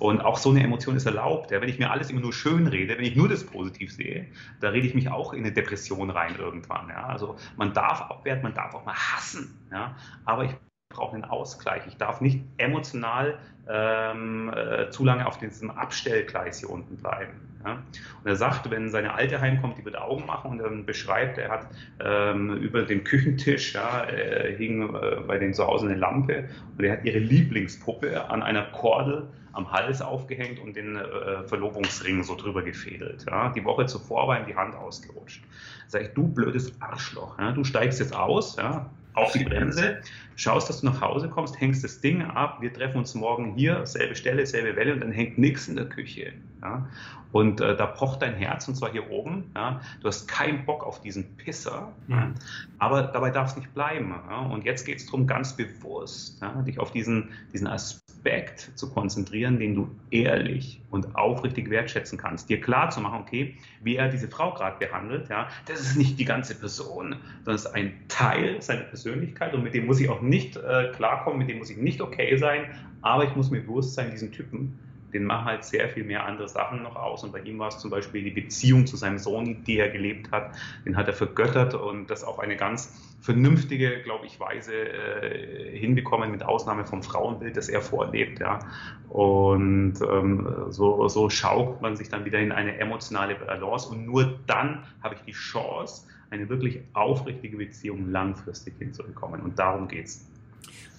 [0.00, 1.50] Und auch so eine Emotion ist erlaubt.
[1.50, 1.60] Ja?
[1.60, 4.26] Wenn ich mir alles immer nur schön rede, wenn ich nur das Positiv sehe,
[4.60, 6.88] da rede ich mich auch in eine Depression rein irgendwann.
[6.88, 7.06] Ja?
[7.06, 9.60] Also man darf abwerten, man darf auch mal hassen.
[9.70, 9.94] Ja?
[10.24, 10.52] Aber ich
[10.88, 11.82] brauche einen Ausgleich.
[11.86, 17.38] Ich darf nicht emotional ähm, äh, zu lange auf diesem Abstellgleis hier unten bleiben.
[17.62, 17.74] Ja?
[17.74, 21.50] Und er sagt, wenn seine Alte heimkommt, die wird Augen machen und dann beschreibt, er
[21.50, 21.66] hat
[22.02, 26.84] ähm, über dem Küchentisch, ja, äh, hing äh, bei denen zu Hause eine Lampe und
[26.84, 32.34] er hat ihre Lieblingspuppe an einer Kordel am Hals aufgehängt und den äh, Verlobungsring so
[32.34, 33.24] drüber gefädelt.
[33.28, 33.50] Ja?
[33.50, 35.42] Die Woche zuvor war ihm die Hand ausgerutscht.
[35.88, 37.52] Sag ich, du blödes Arschloch, ja?
[37.52, 38.88] du steigst jetzt aus, ja?
[39.14, 40.00] auf die Bremse,
[40.36, 43.84] schaust, dass du nach Hause kommst, hängst das Ding ab, wir treffen uns morgen hier,
[43.86, 46.32] selbe Stelle, selbe Welle und dann hängt nichts in der Küche.
[46.62, 46.88] Ja?
[47.32, 49.50] Und äh, da pocht dein Herz und zwar hier oben.
[49.54, 49.80] Ja?
[50.00, 52.14] Du hast keinen Bock auf diesen Pisser, mhm.
[52.14, 52.30] ja?
[52.78, 54.14] aber dabei darf es nicht bleiben.
[54.50, 59.74] Und jetzt geht es darum, ganz bewusst dich auf diesen, diesen Aspekt zu konzentrieren, den
[59.74, 62.48] du ehrlich und aufrichtig wertschätzen kannst.
[62.48, 66.18] Dir klar zu machen, okay, wie er diese Frau gerade behandelt, ja, das ist nicht
[66.18, 70.08] die ganze Person, sondern es ist ein Teil seiner Persönlichkeit und mit dem muss ich
[70.08, 72.66] auch nicht äh, klarkommen, mit dem muss ich nicht okay sein,
[73.02, 74.78] aber ich muss mir bewusst sein, diesen Typen
[75.12, 77.24] den machen halt sehr viel mehr andere Sachen noch aus.
[77.24, 80.30] Und bei ihm war es zum Beispiel die Beziehung zu seinem Sohn, die er gelebt
[80.30, 80.52] hat.
[80.84, 86.30] Den hat er vergöttert und das auf eine ganz vernünftige, glaube ich, Weise äh, hinbekommen,
[86.30, 88.40] mit Ausnahme vom Frauenbild, das er vorlebt.
[88.40, 88.60] Ja.
[89.08, 93.88] Und ähm, so, so schaut man sich dann wieder in eine emotionale Balance.
[93.90, 99.40] Und nur dann habe ich die Chance, eine wirklich aufrichtige Beziehung langfristig hinzubekommen.
[99.40, 100.29] Und darum geht es.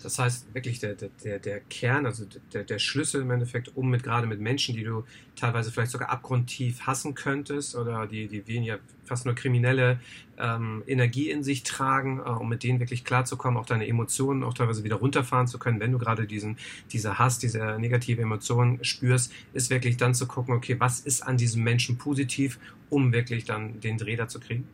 [0.03, 4.03] Das heißt wirklich der, der, der Kern, also der, der Schlüssel im Endeffekt, um mit
[4.03, 5.03] gerade mit Menschen, die du
[5.35, 9.99] teilweise vielleicht sogar abgrundtief hassen könntest oder die, die weniger fast nur kriminelle
[10.39, 14.53] ähm, Energie in sich tragen, äh, um mit denen wirklich klarzukommen, auch deine Emotionen auch
[14.53, 16.57] teilweise wieder runterfahren zu können, wenn du gerade diesen,
[16.91, 21.37] diese Hass, diese negative Emotion spürst, ist wirklich dann zu gucken, okay, was ist an
[21.37, 24.65] diesem Menschen positiv, um wirklich dann den Dreh da zu kriegen?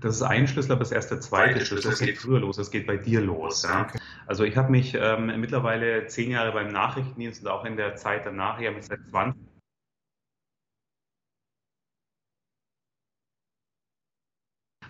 [0.00, 1.92] Das ist ein Schlüssel, aber das ist erst der zweite Schlüssel.
[1.92, 3.64] Es geht früher los, es geht bei dir los.
[3.64, 3.86] Ja.
[4.26, 8.24] Also ich habe mich ähm, mittlerweile zehn Jahre beim Nachrichtendienst und auch in der Zeit
[8.24, 9.40] danach, ich habe mich seit 20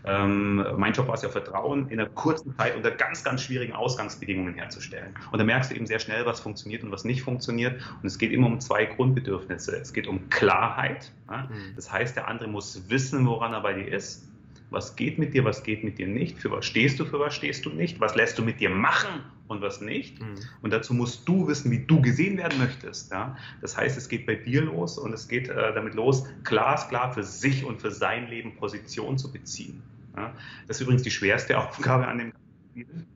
[0.02, 3.74] Ähm, mein Job war es ja, Vertrauen in einer kurzen Zeit unter ganz, ganz schwierigen
[3.74, 5.14] Ausgangsbedingungen herzustellen.
[5.30, 7.82] Und da merkst du eben sehr schnell, was funktioniert und was nicht funktioniert.
[8.00, 9.76] Und es geht immer um zwei Grundbedürfnisse.
[9.76, 11.12] Es geht um Klarheit.
[11.28, 11.42] Ja?
[11.42, 11.74] Mhm.
[11.76, 14.29] Das heißt, der andere muss wissen, woran er bei dir ist
[14.70, 17.34] was geht mit dir, was geht mit dir nicht, für was stehst du, für was
[17.34, 20.20] stehst du nicht, was lässt du mit dir machen und was nicht.
[20.20, 20.36] Mhm.
[20.62, 23.10] Und dazu musst du wissen, wie du gesehen werden möchtest.
[23.10, 23.36] Ja?
[23.60, 27.24] Das heißt, es geht bei dir los und es geht äh, damit los, glasklar für
[27.24, 29.82] sich und für sein Leben Position zu beziehen.
[30.16, 30.32] Ja?
[30.68, 32.32] Das ist übrigens die schwerste Aufgabe an dem
[32.70, 33.06] Spiel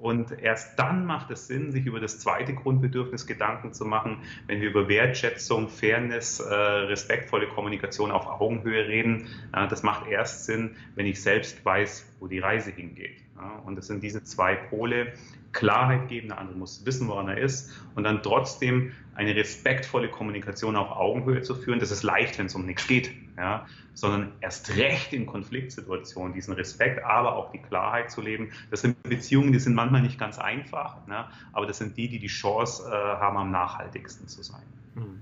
[0.00, 4.60] und erst dann macht es Sinn, sich über das zweite Grundbedürfnis Gedanken zu machen, wenn
[4.60, 9.28] wir über Wertschätzung, Fairness, äh, respektvolle Kommunikation auf Augenhöhe reden.
[9.52, 13.18] Äh, das macht erst Sinn, wenn ich selbst weiß, wo die Reise hingeht.
[13.36, 15.12] Ja, und das sind diese zwei Pole,
[15.52, 20.76] Klarheit geben, der andere muss wissen, woran er ist und dann trotzdem eine respektvolle Kommunikation
[20.76, 21.80] auf Augenhöhe zu führen.
[21.80, 26.54] Das ist leicht, wenn es um nichts geht, ja, sondern erst recht in Konfliktsituationen diesen
[26.54, 28.52] Respekt, aber auch die Klarheit zu leben.
[28.70, 32.18] Das sind Beziehungen, die sind manchmal nicht ganz einfach, ne, aber das sind die, die
[32.18, 34.62] die Chance äh, haben, am nachhaltigsten zu sein.
[34.94, 35.20] Hm.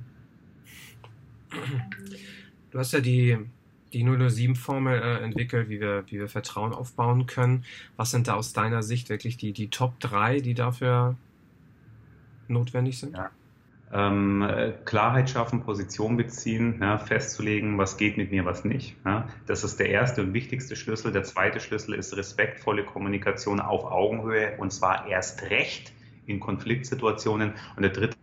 [2.71, 3.39] Du hast ja die
[3.93, 7.65] die 007-Formel äh, entwickelt, wie wir, wie wir Vertrauen aufbauen können.
[7.97, 11.17] Was sind da aus deiner Sicht wirklich die, die Top 3, die dafür
[12.49, 13.17] notwendig sind?
[13.17, 13.31] Ja.
[13.91, 18.97] Ähm, äh, Klarheit schaffen, Position beziehen, ja, festzulegen, was geht mit mir, was nicht.
[19.07, 19.29] Ja.
[19.47, 21.11] Das ist der erste und wichtigste Schlüssel.
[21.11, 25.95] Der zweite Schlüssel ist respektvolle Kommunikation auf Augenhöhe und zwar erst recht
[26.27, 27.55] in Konfliktsituationen.
[27.77, 28.18] Und der dritte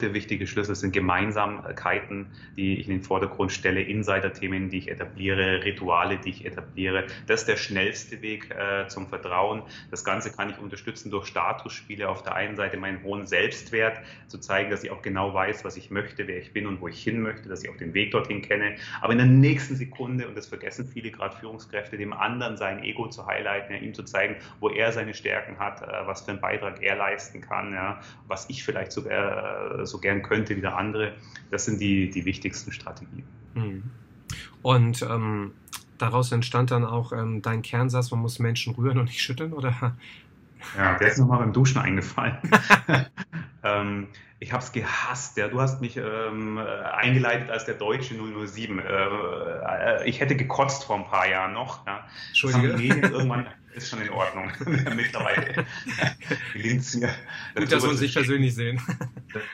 [0.00, 6.18] wichtige Schlüssel sind Gemeinsamkeiten, die ich in den Vordergrund stelle, Insider-Themen, die ich etabliere, Rituale,
[6.18, 7.06] die ich etabliere.
[7.26, 9.62] Das ist der schnellste Weg äh, zum Vertrauen.
[9.90, 12.08] Das Ganze kann ich unterstützen durch Statusspiele.
[12.08, 15.76] Auf der einen Seite meinen hohen Selbstwert, zu zeigen, dass ich auch genau weiß, was
[15.76, 18.12] ich möchte, wer ich bin und wo ich hin möchte, dass ich auch den Weg
[18.12, 18.76] dorthin kenne.
[19.00, 23.08] Aber in der nächsten Sekunde, und das vergessen viele gerade Führungskräfte, dem anderen sein Ego
[23.08, 26.40] zu highlighten, ja, ihm zu zeigen, wo er seine Stärken hat, äh, was für einen
[26.40, 30.76] Beitrag er leisten kann, ja, was ich vielleicht sogar äh, so gern könnte wie der
[30.76, 31.14] andere.
[31.50, 33.24] Das sind die, die wichtigsten Strategien.
[33.54, 33.82] Mhm.
[34.62, 35.52] Und ähm,
[35.98, 39.96] daraus entstand dann auch ähm, dein Kernsatz, man muss Menschen rühren und nicht schütteln, oder?
[40.76, 42.36] Ja, der ist nochmal beim Duschen eingefallen.
[43.62, 44.08] ähm,
[44.40, 45.36] ich habe es gehasst.
[45.36, 45.48] Ja.
[45.48, 48.78] Du hast mich ähm, eingeleitet als der deutsche 007.
[48.78, 51.86] Äh, äh, ich hätte gekotzt vor ein paar Jahren noch.
[51.86, 52.06] Ja.
[52.28, 53.08] Entschuldige.
[53.08, 53.46] irgendwann
[53.78, 54.50] ist schon in Ordnung.
[54.96, 55.66] Mittlerweile
[56.52, 57.10] gelingt es mir.
[57.54, 58.80] Gut, dass wir uns nicht persönlich sehen.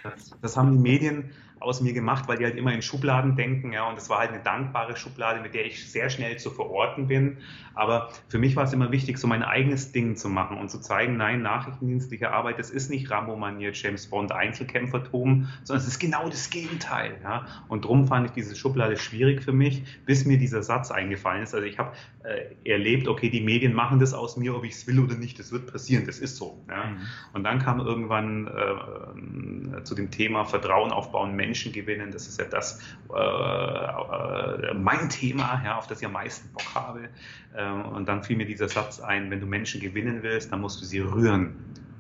[0.03, 1.31] Das, das, haben die Medien
[1.65, 4.31] aus mir gemacht, weil die halt immer in Schubladen denken, ja, und das war halt
[4.31, 7.39] eine dankbare Schublade, mit der ich sehr schnell zu verorten bin.
[7.75, 10.81] Aber für mich war es immer wichtig, so mein eigenes Ding zu machen und zu
[10.81, 16.29] zeigen, nein, nachrichtendienstliche Arbeit, das ist nicht Rambo-Manier, James Bond, Einzelkämpfertum, sondern es ist genau
[16.29, 17.47] das Gegenteil, ja.
[17.69, 21.55] Und drum fand ich diese Schublade schwierig für mich, bis mir dieser Satz eingefallen ist.
[21.55, 24.87] Also ich habe äh, erlebt, okay, die Medien machen das aus mir, ob ich es
[24.87, 26.63] will oder nicht, das wird passieren, das ist so.
[26.69, 26.85] Ja.
[26.85, 26.97] Mhm.
[27.33, 32.11] Und dann kam irgendwann äh, zu dem Thema Vertrauen aufbauen, Menschen Menschen gewinnen.
[32.11, 32.81] Das ist ja das
[33.15, 37.09] äh, äh, mein Thema, ja, auf das ich am meisten Bock habe.
[37.57, 40.81] Ähm, und dann fiel mir dieser Satz ein, wenn du Menschen gewinnen willst, dann musst
[40.83, 41.55] du sie rühren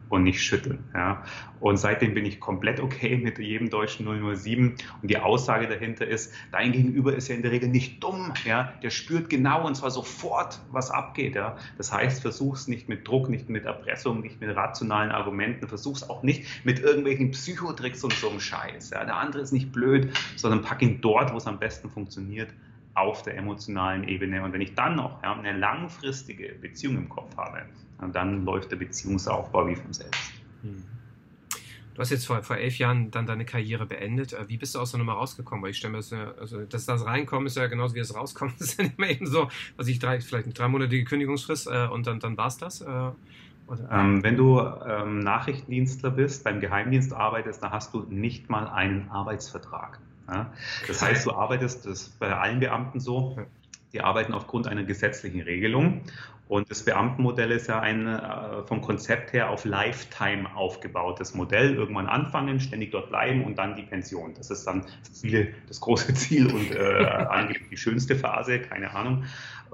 [0.08, 0.84] und nicht schütteln.
[0.94, 1.24] Ja.
[1.60, 4.74] Und seitdem bin ich komplett okay mit jedem deutschen 007.
[5.00, 8.32] Und die Aussage dahinter ist, dein Gegenüber ist ja in der Regel nicht dumm.
[8.44, 8.72] Ja.
[8.82, 11.34] Der spürt genau und zwar sofort, was abgeht.
[11.34, 11.56] Ja.
[11.78, 16.22] Das heißt, versuch's nicht mit Druck, nicht mit Erpressung, nicht mit rationalen Argumenten, versuch's auch
[16.22, 18.90] nicht mit irgendwelchen Psychotricks und so einem Scheiß.
[18.90, 19.04] Ja.
[19.04, 22.52] Der andere ist nicht blöd, sondern pack ihn dort, wo es am besten funktioniert
[22.94, 24.42] auf der emotionalen Ebene.
[24.42, 27.62] Und wenn ich dann noch ja, eine langfristige Beziehung im Kopf habe,
[28.12, 30.32] dann läuft der Beziehungsaufbau wie von selbst.
[30.62, 30.84] Hm.
[31.94, 34.32] Du hast jetzt vor, vor elf Jahren dann deine Karriere beendet.
[34.32, 35.62] Äh, wie bist du aus der Nummer rausgekommen?
[35.62, 38.14] Weil ich stelle mir das, ja, also, dass das reinkommt, ist ja genauso wie es
[38.14, 38.54] rauskommt.
[38.58, 41.86] Das ist ja nicht mehr eben so, was ich drei, vielleicht eine dreimonatige Kündigungsfrist äh,
[41.86, 42.80] und dann, dann war es das.
[42.80, 43.10] Äh,
[43.90, 49.08] ähm, wenn du ähm, Nachrichtendienstler bist, beim Geheimdienst arbeitest, dann hast du nicht mal einen
[49.10, 50.00] Arbeitsvertrag.
[50.28, 50.52] Ja?
[50.86, 53.38] Das heißt, du arbeitest, das ist bei allen Beamten so,
[53.94, 56.02] die arbeiten aufgrund einer gesetzlichen Regelung.
[56.46, 61.74] Und das Beamtenmodell ist ja ein äh, vom Konzept her auf Lifetime aufgebautes Modell.
[61.74, 64.34] Irgendwann anfangen, ständig dort bleiben und dann die Pension.
[64.36, 68.94] Das ist dann für viele das große Ziel und äh, angeblich die schönste Phase, keine
[68.94, 69.24] Ahnung.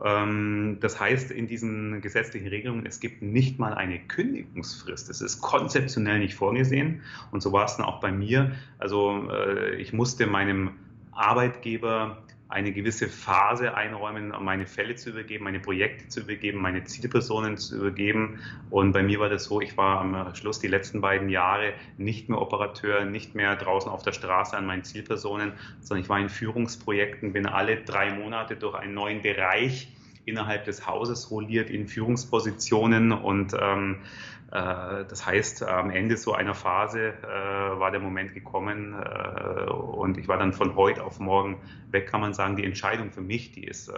[0.05, 5.11] Ähm, das heißt, in diesen gesetzlichen Regelungen, es gibt nicht mal eine Kündigungsfrist.
[5.11, 7.03] Es ist konzeptionell nicht vorgesehen.
[7.33, 8.53] Und so war es dann auch bei mir.
[8.79, 10.71] Also äh, ich musste meinem
[11.11, 16.83] Arbeitgeber eine gewisse Phase einräumen, um meine Fälle zu übergeben, meine Projekte zu übergeben, meine
[16.83, 18.41] Zielpersonen zu übergeben.
[18.71, 22.29] Und bei mir war das so, ich war am Schluss die letzten beiden Jahre nicht
[22.29, 26.29] mehr Operateur, nicht mehr draußen auf der Straße an meinen Zielpersonen, sondern ich war in
[26.29, 29.89] Führungsprojekten, bin alle drei Monate durch einen neuen Bereich
[30.25, 36.55] innerhalb des Hauses rolliert in Führungspositionen und ähm, äh, das heißt, am Ende so einer
[36.55, 41.59] Phase äh, war der Moment gekommen äh, und ich war dann von heute auf morgen
[41.91, 42.57] weg, kann man sagen.
[42.57, 43.93] Die Entscheidung für mich, die ist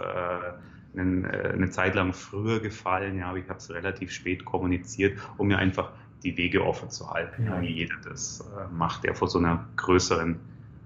[0.95, 5.57] eine, Zeit lang früher gefallen, ja, aber ich habe es relativ spät kommuniziert, um mir
[5.57, 5.91] einfach
[6.23, 7.59] die Wege offen zu halten, ja.
[7.59, 10.39] wie jeder das macht, der vor so einer größeren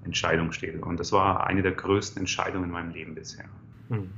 [0.05, 0.81] Entscheidung steht.
[0.81, 3.45] Und das war eine der größten Entscheidungen in meinem Leben bisher.
[3.89, 4.09] Hm.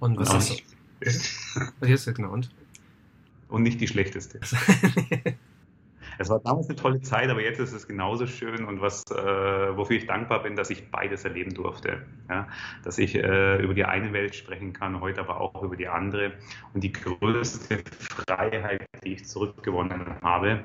[0.00, 0.62] Und was ist
[1.00, 1.88] das?
[1.88, 2.32] Jetzt genau.
[2.32, 2.50] Und?
[3.50, 4.40] Und nicht die schlechteste.
[6.18, 9.76] es war damals eine tolle Zeit, aber jetzt ist es genauso schön und was, äh,
[9.76, 12.02] wofür ich dankbar bin, dass ich beides erleben durfte.
[12.28, 12.48] Ja?
[12.84, 16.32] Dass ich äh, über die eine Welt sprechen kann, heute aber auch über die andere.
[16.74, 20.64] Und die größte Freiheit, die ich zurückgewonnen habe.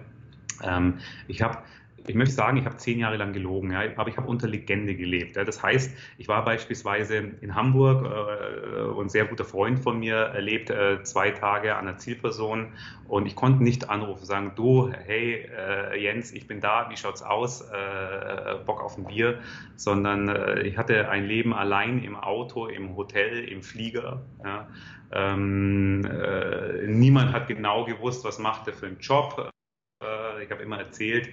[0.64, 1.60] Ähm, ich habe
[2.08, 4.96] ich möchte sagen, ich habe zehn Jahre lang gelogen, ja, aber ich habe unter Legende
[4.96, 5.36] gelebt.
[5.36, 5.44] Ja.
[5.44, 10.16] Das heißt, ich war beispielsweise in Hamburg äh, und ein sehr guter Freund von mir
[10.16, 12.74] erlebt äh, zwei Tage an der Zielperson
[13.08, 17.22] und ich konnte nicht anrufen, sagen, du, hey äh, Jens, ich bin da, wie schaut's
[17.22, 19.40] aus, äh, Bock auf ein Bier,
[19.76, 24.22] sondern äh, ich hatte ein Leben allein im Auto, im Hotel, im Flieger.
[24.44, 24.68] Ja.
[25.12, 29.50] Ähm, äh, niemand hat genau gewusst, was macht er für einen Job.
[30.44, 31.30] Ich habe immer erzählt,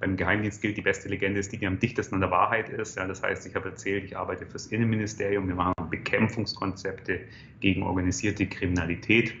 [0.00, 2.96] beim Geheimdienst gilt, die beste Legende ist die, die am dichtesten an der Wahrheit ist.
[2.96, 7.20] Ja, das heißt, ich habe erzählt, ich arbeite fürs Innenministerium, wir machen Bekämpfungskonzepte
[7.60, 9.34] gegen organisierte Kriminalität.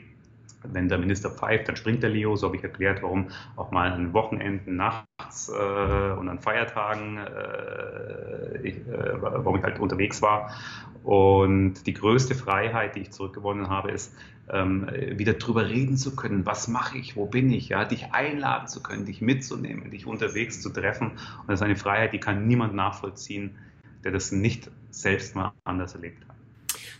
[0.62, 2.36] Wenn der Minister pfeift, dann springt der Leo.
[2.36, 8.58] So habe ich erklärt, warum auch mal an Wochenenden, nachts äh, und an Feiertagen, äh,
[8.62, 10.54] ich, äh, warum ich halt unterwegs war.
[11.02, 14.14] Und die größte Freiheit, die ich zurückgewonnen habe, ist,
[14.52, 18.68] ähm, wieder drüber reden zu können, was mache ich, wo bin ich, ja, dich einladen
[18.68, 21.12] zu können, dich mitzunehmen, dich unterwegs zu treffen.
[21.12, 23.56] Und das ist eine Freiheit, die kann niemand nachvollziehen,
[24.04, 26.36] der das nicht selbst mal anders erlebt hat.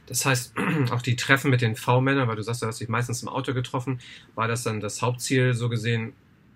[0.07, 0.55] Das heißt,
[0.91, 3.55] auch die Treffen mit den V-Männern, weil du sagst, du hast dich meistens im Auto
[3.55, 4.01] getroffen,
[4.35, 6.13] war das dann das Hauptziel, so gesehen,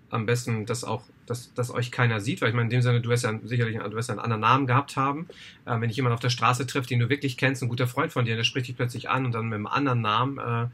[0.09, 3.01] am besten, dass auch, dass, dass euch keiner sieht, weil ich meine, in dem Sinne,
[3.01, 5.27] du wirst ja sicherlich du wirst ja einen anderen Namen gehabt haben.
[5.65, 8.11] Äh, wenn ich jemanden auf der Straße trifft, den du wirklich kennst, ein guter Freund
[8.11, 10.67] von dir, der spricht dich plötzlich an und dann mit einem anderen Namen, äh,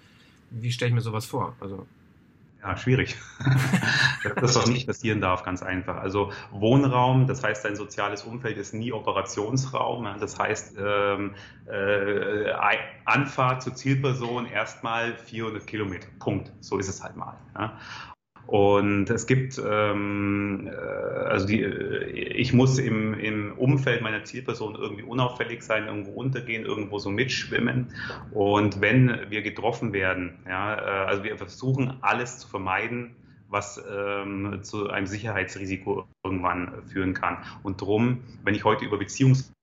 [0.51, 1.55] wie stelle ich mir sowas vor?
[1.59, 1.87] Also
[2.63, 3.17] ja, schwierig.
[4.35, 5.97] das doch nicht passieren darf, ganz einfach.
[5.97, 10.07] Also Wohnraum, das heißt, dein soziales Umfeld ist nie Operationsraum.
[10.19, 11.33] Das heißt, ähm,
[11.65, 12.51] äh,
[13.05, 16.07] Anfahrt zur Zielperson erstmal 400 Kilometer.
[16.19, 16.51] Punkt.
[16.59, 17.35] So ist es halt mal.
[17.57, 17.79] Ja.
[18.47, 24.75] Und es gibt, ähm, äh, also die, äh, ich muss im, im Umfeld meiner Zielperson
[24.75, 27.93] irgendwie unauffällig sein, irgendwo untergehen, irgendwo so mitschwimmen.
[28.31, 33.15] Und wenn wir getroffen werden, ja, äh, also wir versuchen alles zu vermeiden,
[33.47, 37.37] was ähm, zu einem Sicherheitsrisiko irgendwann führen kann.
[37.63, 39.53] Und drum, wenn ich heute über Beziehungs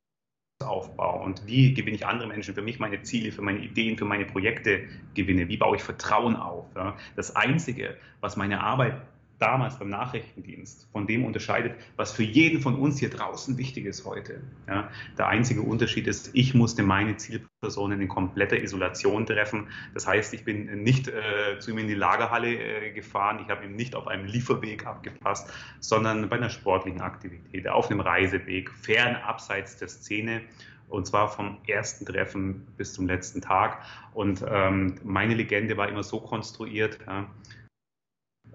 [0.65, 4.05] aufbaue und wie gewinne ich andere Menschen für mich meine Ziele, für meine Ideen, für
[4.05, 4.85] meine Projekte
[5.15, 6.67] gewinne, wie baue ich Vertrauen auf.
[6.75, 6.97] Ja?
[7.15, 9.01] Das Einzige, was meine Arbeit
[9.39, 14.05] damals beim Nachrichtendienst von dem unterscheidet, was für jeden von uns hier draußen wichtig ist
[14.05, 14.41] heute.
[14.67, 19.69] Ja, der einzige Unterschied ist, ich musste meine Zielpersonen in kompletter Isolation treffen.
[19.95, 23.65] Das heißt, ich bin nicht äh, zu ihm in die Lagerhalle äh, gefahren, ich habe
[23.65, 29.17] ihn nicht auf einem Lieferweg abgepasst, sondern bei einer sportlichen Aktivität, auf einem Reiseweg, fern
[29.17, 30.43] abseits der Szene
[30.89, 33.83] und zwar vom ersten Treffen bis zum letzten Tag.
[34.15, 37.27] Und ähm, meine Legende war immer so konstruiert, ja,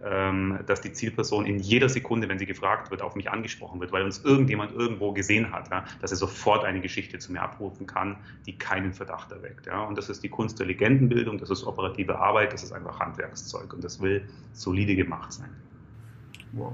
[0.04, 4.04] dass die Zielperson in jeder Sekunde, wenn sie gefragt wird, auf mich angesprochen wird, weil
[4.04, 8.18] uns irgendjemand irgendwo gesehen hat, ja, dass er sofort eine Geschichte zu mir abrufen kann,
[8.46, 9.66] die keinen Verdacht erweckt.
[9.66, 9.84] Ja.
[9.84, 13.74] Und das ist die Kunst der Legendenbildung, das ist operative Arbeit, das ist einfach Handwerkszeug
[13.74, 15.50] und das will solide gemacht sein.
[16.52, 16.74] Wow.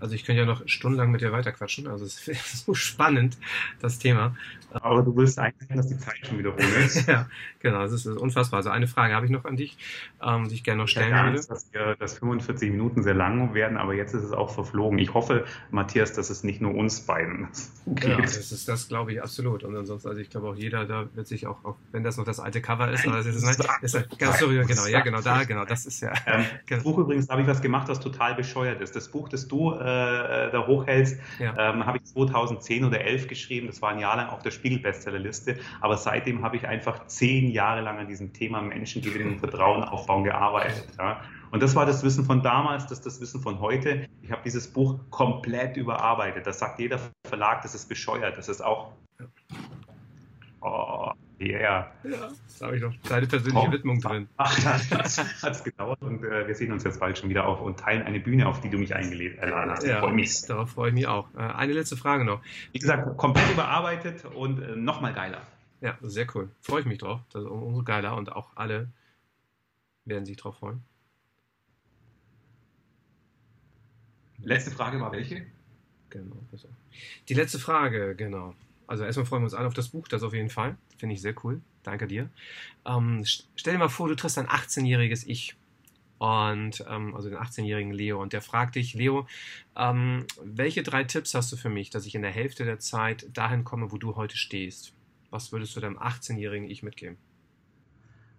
[0.00, 1.86] Also ich könnte ja noch stundenlang mit dir weiterquatschen.
[1.86, 3.38] Also es ist so spannend,
[3.80, 4.34] das Thema.
[4.72, 7.06] Aber du willst eigentlich, dass die Zeit schon wieder rum ist.
[7.08, 7.26] ja,
[7.58, 8.58] genau, das ist unfassbar.
[8.58, 9.76] Also eine Frage habe ich noch an dich,
[10.22, 11.36] ähm, die ich gerne noch stellen ja, würde.
[11.36, 14.98] Angst, dass, wir, dass 45 Minuten sehr lang werden, aber jetzt ist es auch verflogen.
[14.98, 17.48] Ich hoffe, Matthias, dass es nicht nur uns beiden
[17.86, 18.10] geht.
[18.10, 19.64] Ja, das ist das, glaube ich, absolut.
[19.64, 22.24] Und ansonsten, also ich glaube auch jeder, da wird sich auch, auch wenn das noch
[22.24, 25.20] das alte Cover ist, aber das ist, ist, ist, ist ganz sorry, genau, ja, genau,
[25.20, 26.12] da, genau, das ist ja.
[26.26, 26.80] Ähm, genau.
[26.80, 28.94] Das Buch übrigens habe ich was gemacht, was total bescheuert ist.
[28.94, 29.89] Das Buch, das du äh,
[30.50, 31.54] da hochhältst, ja.
[31.58, 33.66] ähm, habe ich 2010 oder 11 geschrieben.
[33.66, 35.56] Das war ein Jahr lang auf der Spiegel-Bestsellerliste.
[35.80, 39.82] Aber seitdem habe ich einfach zehn Jahre lang an diesem Thema Menschen gewinnen und Vertrauen
[39.84, 40.86] aufbauen gearbeitet.
[40.98, 41.20] Ja.
[41.50, 44.06] Und das war das Wissen von damals, das ist das Wissen von heute.
[44.22, 46.46] Ich habe dieses Buch komplett überarbeitet.
[46.46, 48.38] Das sagt jeder Verlag, das ist bescheuert.
[48.38, 48.92] Das ist auch.
[50.60, 51.10] Oh,
[51.40, 51.92] yeah.
[52.04, 54.28] Ja, da habe ich noch deine persönliche oh, Widmung drin.
[54.36, 54.54] Ach,
[54.90, 57.78] das hat es gedauert und äh, wir sehen uns jetzt bald schon wieder auf und
[57.78, 59.84] teilen eine Bühne, auf die du mich eingeladen hast.
[59.84, 60.42] Ja, freue mich.
[60.42, 61.28] Darauf freue ich mich auch.
[61.34, 62.42] Äh, eine letzte Frage noch.
[62.72, 65.40] Wie gesagt, komplett überarbeitet und äh, nochmal geiler.
[65.80, 66.50] Ja, sehr cool.
[66.60, 67.20] Freue ich mich drauf.
[67.32, 68.88] Das ist umso geiler und auch alle
[70.04, 70.82] werden sich drauf freuen.
[74.42, 75.46] Letzte Frage war welche?
[76.10, 76.36] Genau.
[77.28, 78.54] Die letzte Frage, genau.
[78.86, 80.76] Also erstmal freuen wir uns alle auf das Buch, das auf jeden Fall.
[81.00, 81.62] Finde ich sehr cool.
[81.82, 82.28] Danke dir.
[82.84, 83.24] Ähm,
[83.56, 85.56] stell dir mal vor, du triffst ein 18-jähriges Ich.
[86.18, 88.20] Und ähm, also den 18-jährigen Leo.
[88.20, 89.26] Und der fragt dich, Leo,
[89.76, 93.30] ähm, welche drei Tipps hast du für mich, dass ich in der Hälfte der Zeit
[93.32, 94.92] dahin komme, wo du heute stehst?
[95.30, 97.16] Was würdest du deinem 18-jährigen Ich mitgeben?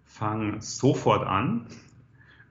[0.04, 1.66] Fang sofort an.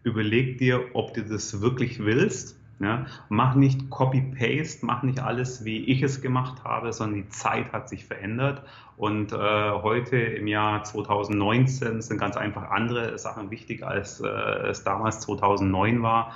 [0.03, 5.85] Überleg dir, ob du das wirklich willst ja, mach nicht Copy-Paste, mach nicht alles, wie
[5.85, 8.63] ich es gemacht habe, sondern die Zeit hat sich verändert.
[8.97, 14.83] Und äh, heute im Jahr 2019 sind ganz einfach andere Sachen wichtig, als äh, es
[14.83, 16.33] damals 2009 war.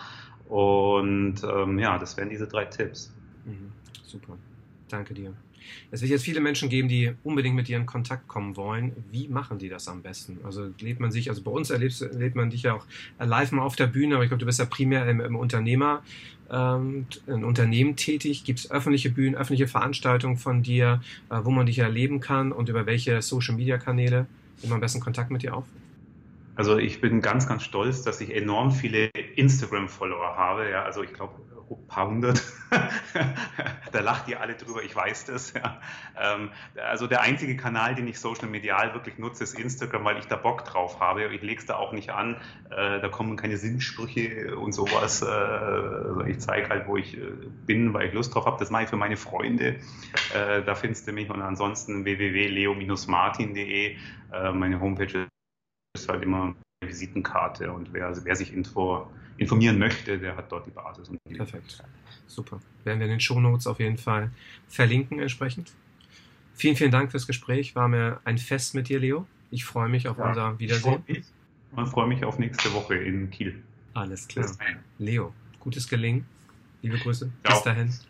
[0.47, 3.13] Und ähm, ja, das wären diese drei Tipps.
[3.45, 3.71] Mhm,
[4.03, 4.37] super.
[4.89, 5.33] Danke dir.
[5.91, 8.93] Es wird jetzt viele Menschen geben, die unbedingt mit dir in Kontakt kommen wollen.
[9.11, 10.39] Wie machen die das am besten?
[10.43, 12.85] Also lebt man sich, also bei uns erlebst, erlebt man dich ja auch
[13.19, 16.03] live mal auf der Bühne, aber ich glaube, du bist ja primär im, im Unternehmer,
[16.51, 18.43] ähm, ein Unternehmen tätig.
[18.43, 22.69] Gibt es öffentliche Bühnen, öffentliche Veranstaltungen von dir, äh, wo man dich erleben kann und
[22.69, 24.27] über welche Social-Media-Kanäle
[24.61, 25.65] nimmt man am besten Kontakt mit dir auf?
[26.55, 30.69] Also ich bin ganz, ganz stolz, dass ich enorm viele Instagram-Follower habe.
[30.69, 32.43] Ja, also ich glaube ein paar hundert.
[33.91, 35.53] da lacht ihr alle drüber, ich weiß das.
[35.53, 35.79] Ja.
[36.19, 40.27] Ähm, also der einzige Kanal, den ich social medial wirklich nutze, ist Instagram, weil ich
[40.27, 41.25] da Bock drauf habe.
[41.33, 42.35] Ich lege es da auch nicht an.
[42.69, 45.21] Äh, da kommen keine Sinnsprüche und sowas.
[45.21, 47.21] Äh, also ich zeige halt, wo ich äh,
[47.65, 48.57] bin, weil ich Lust drauf habe.
[48.59, 49.79] Das mache ich für meine Freunde.
[50.33, 53.95] Äh, da findest du mich und ansonsten www.leo-martin.de.
[54.33, 55.27] Äh, meine Homepage
[55.95, 59.07] ist halt immer eine Visitenkarte und wer, wer sich info,
[59.37, 61.11] informieren möchte, der hat dort die Basis.
[61.29, 61.83] Die Perfekt.
[62.27, 62.59] Super.
[62.83, 64.31] Werden wir in den Shownotes auf jeden Fall
[64.67, 65.73] verlinken entsprechend.
[66.53, 67.75] Vielen, vielen Dank fürs Gespräch.
[67.75, 69.27] War mir ein Fest mit dir, Leo.
[69.51, 71.03] Ich freue mich auf ja, unser Wiedersehen.
[71.07, 71.23] Ich
[71.89, 73.61] freue mich auf nächste Woche in Kiel.
[73.93, 74.49] Alles klar.
[74.97, 76.25] Leo, gutes Gelingen.
[76.81, 77.31] Liebe Grüße.
[77.43, 77.55] Ciao.
[77.55, 77.93] Bis dahin.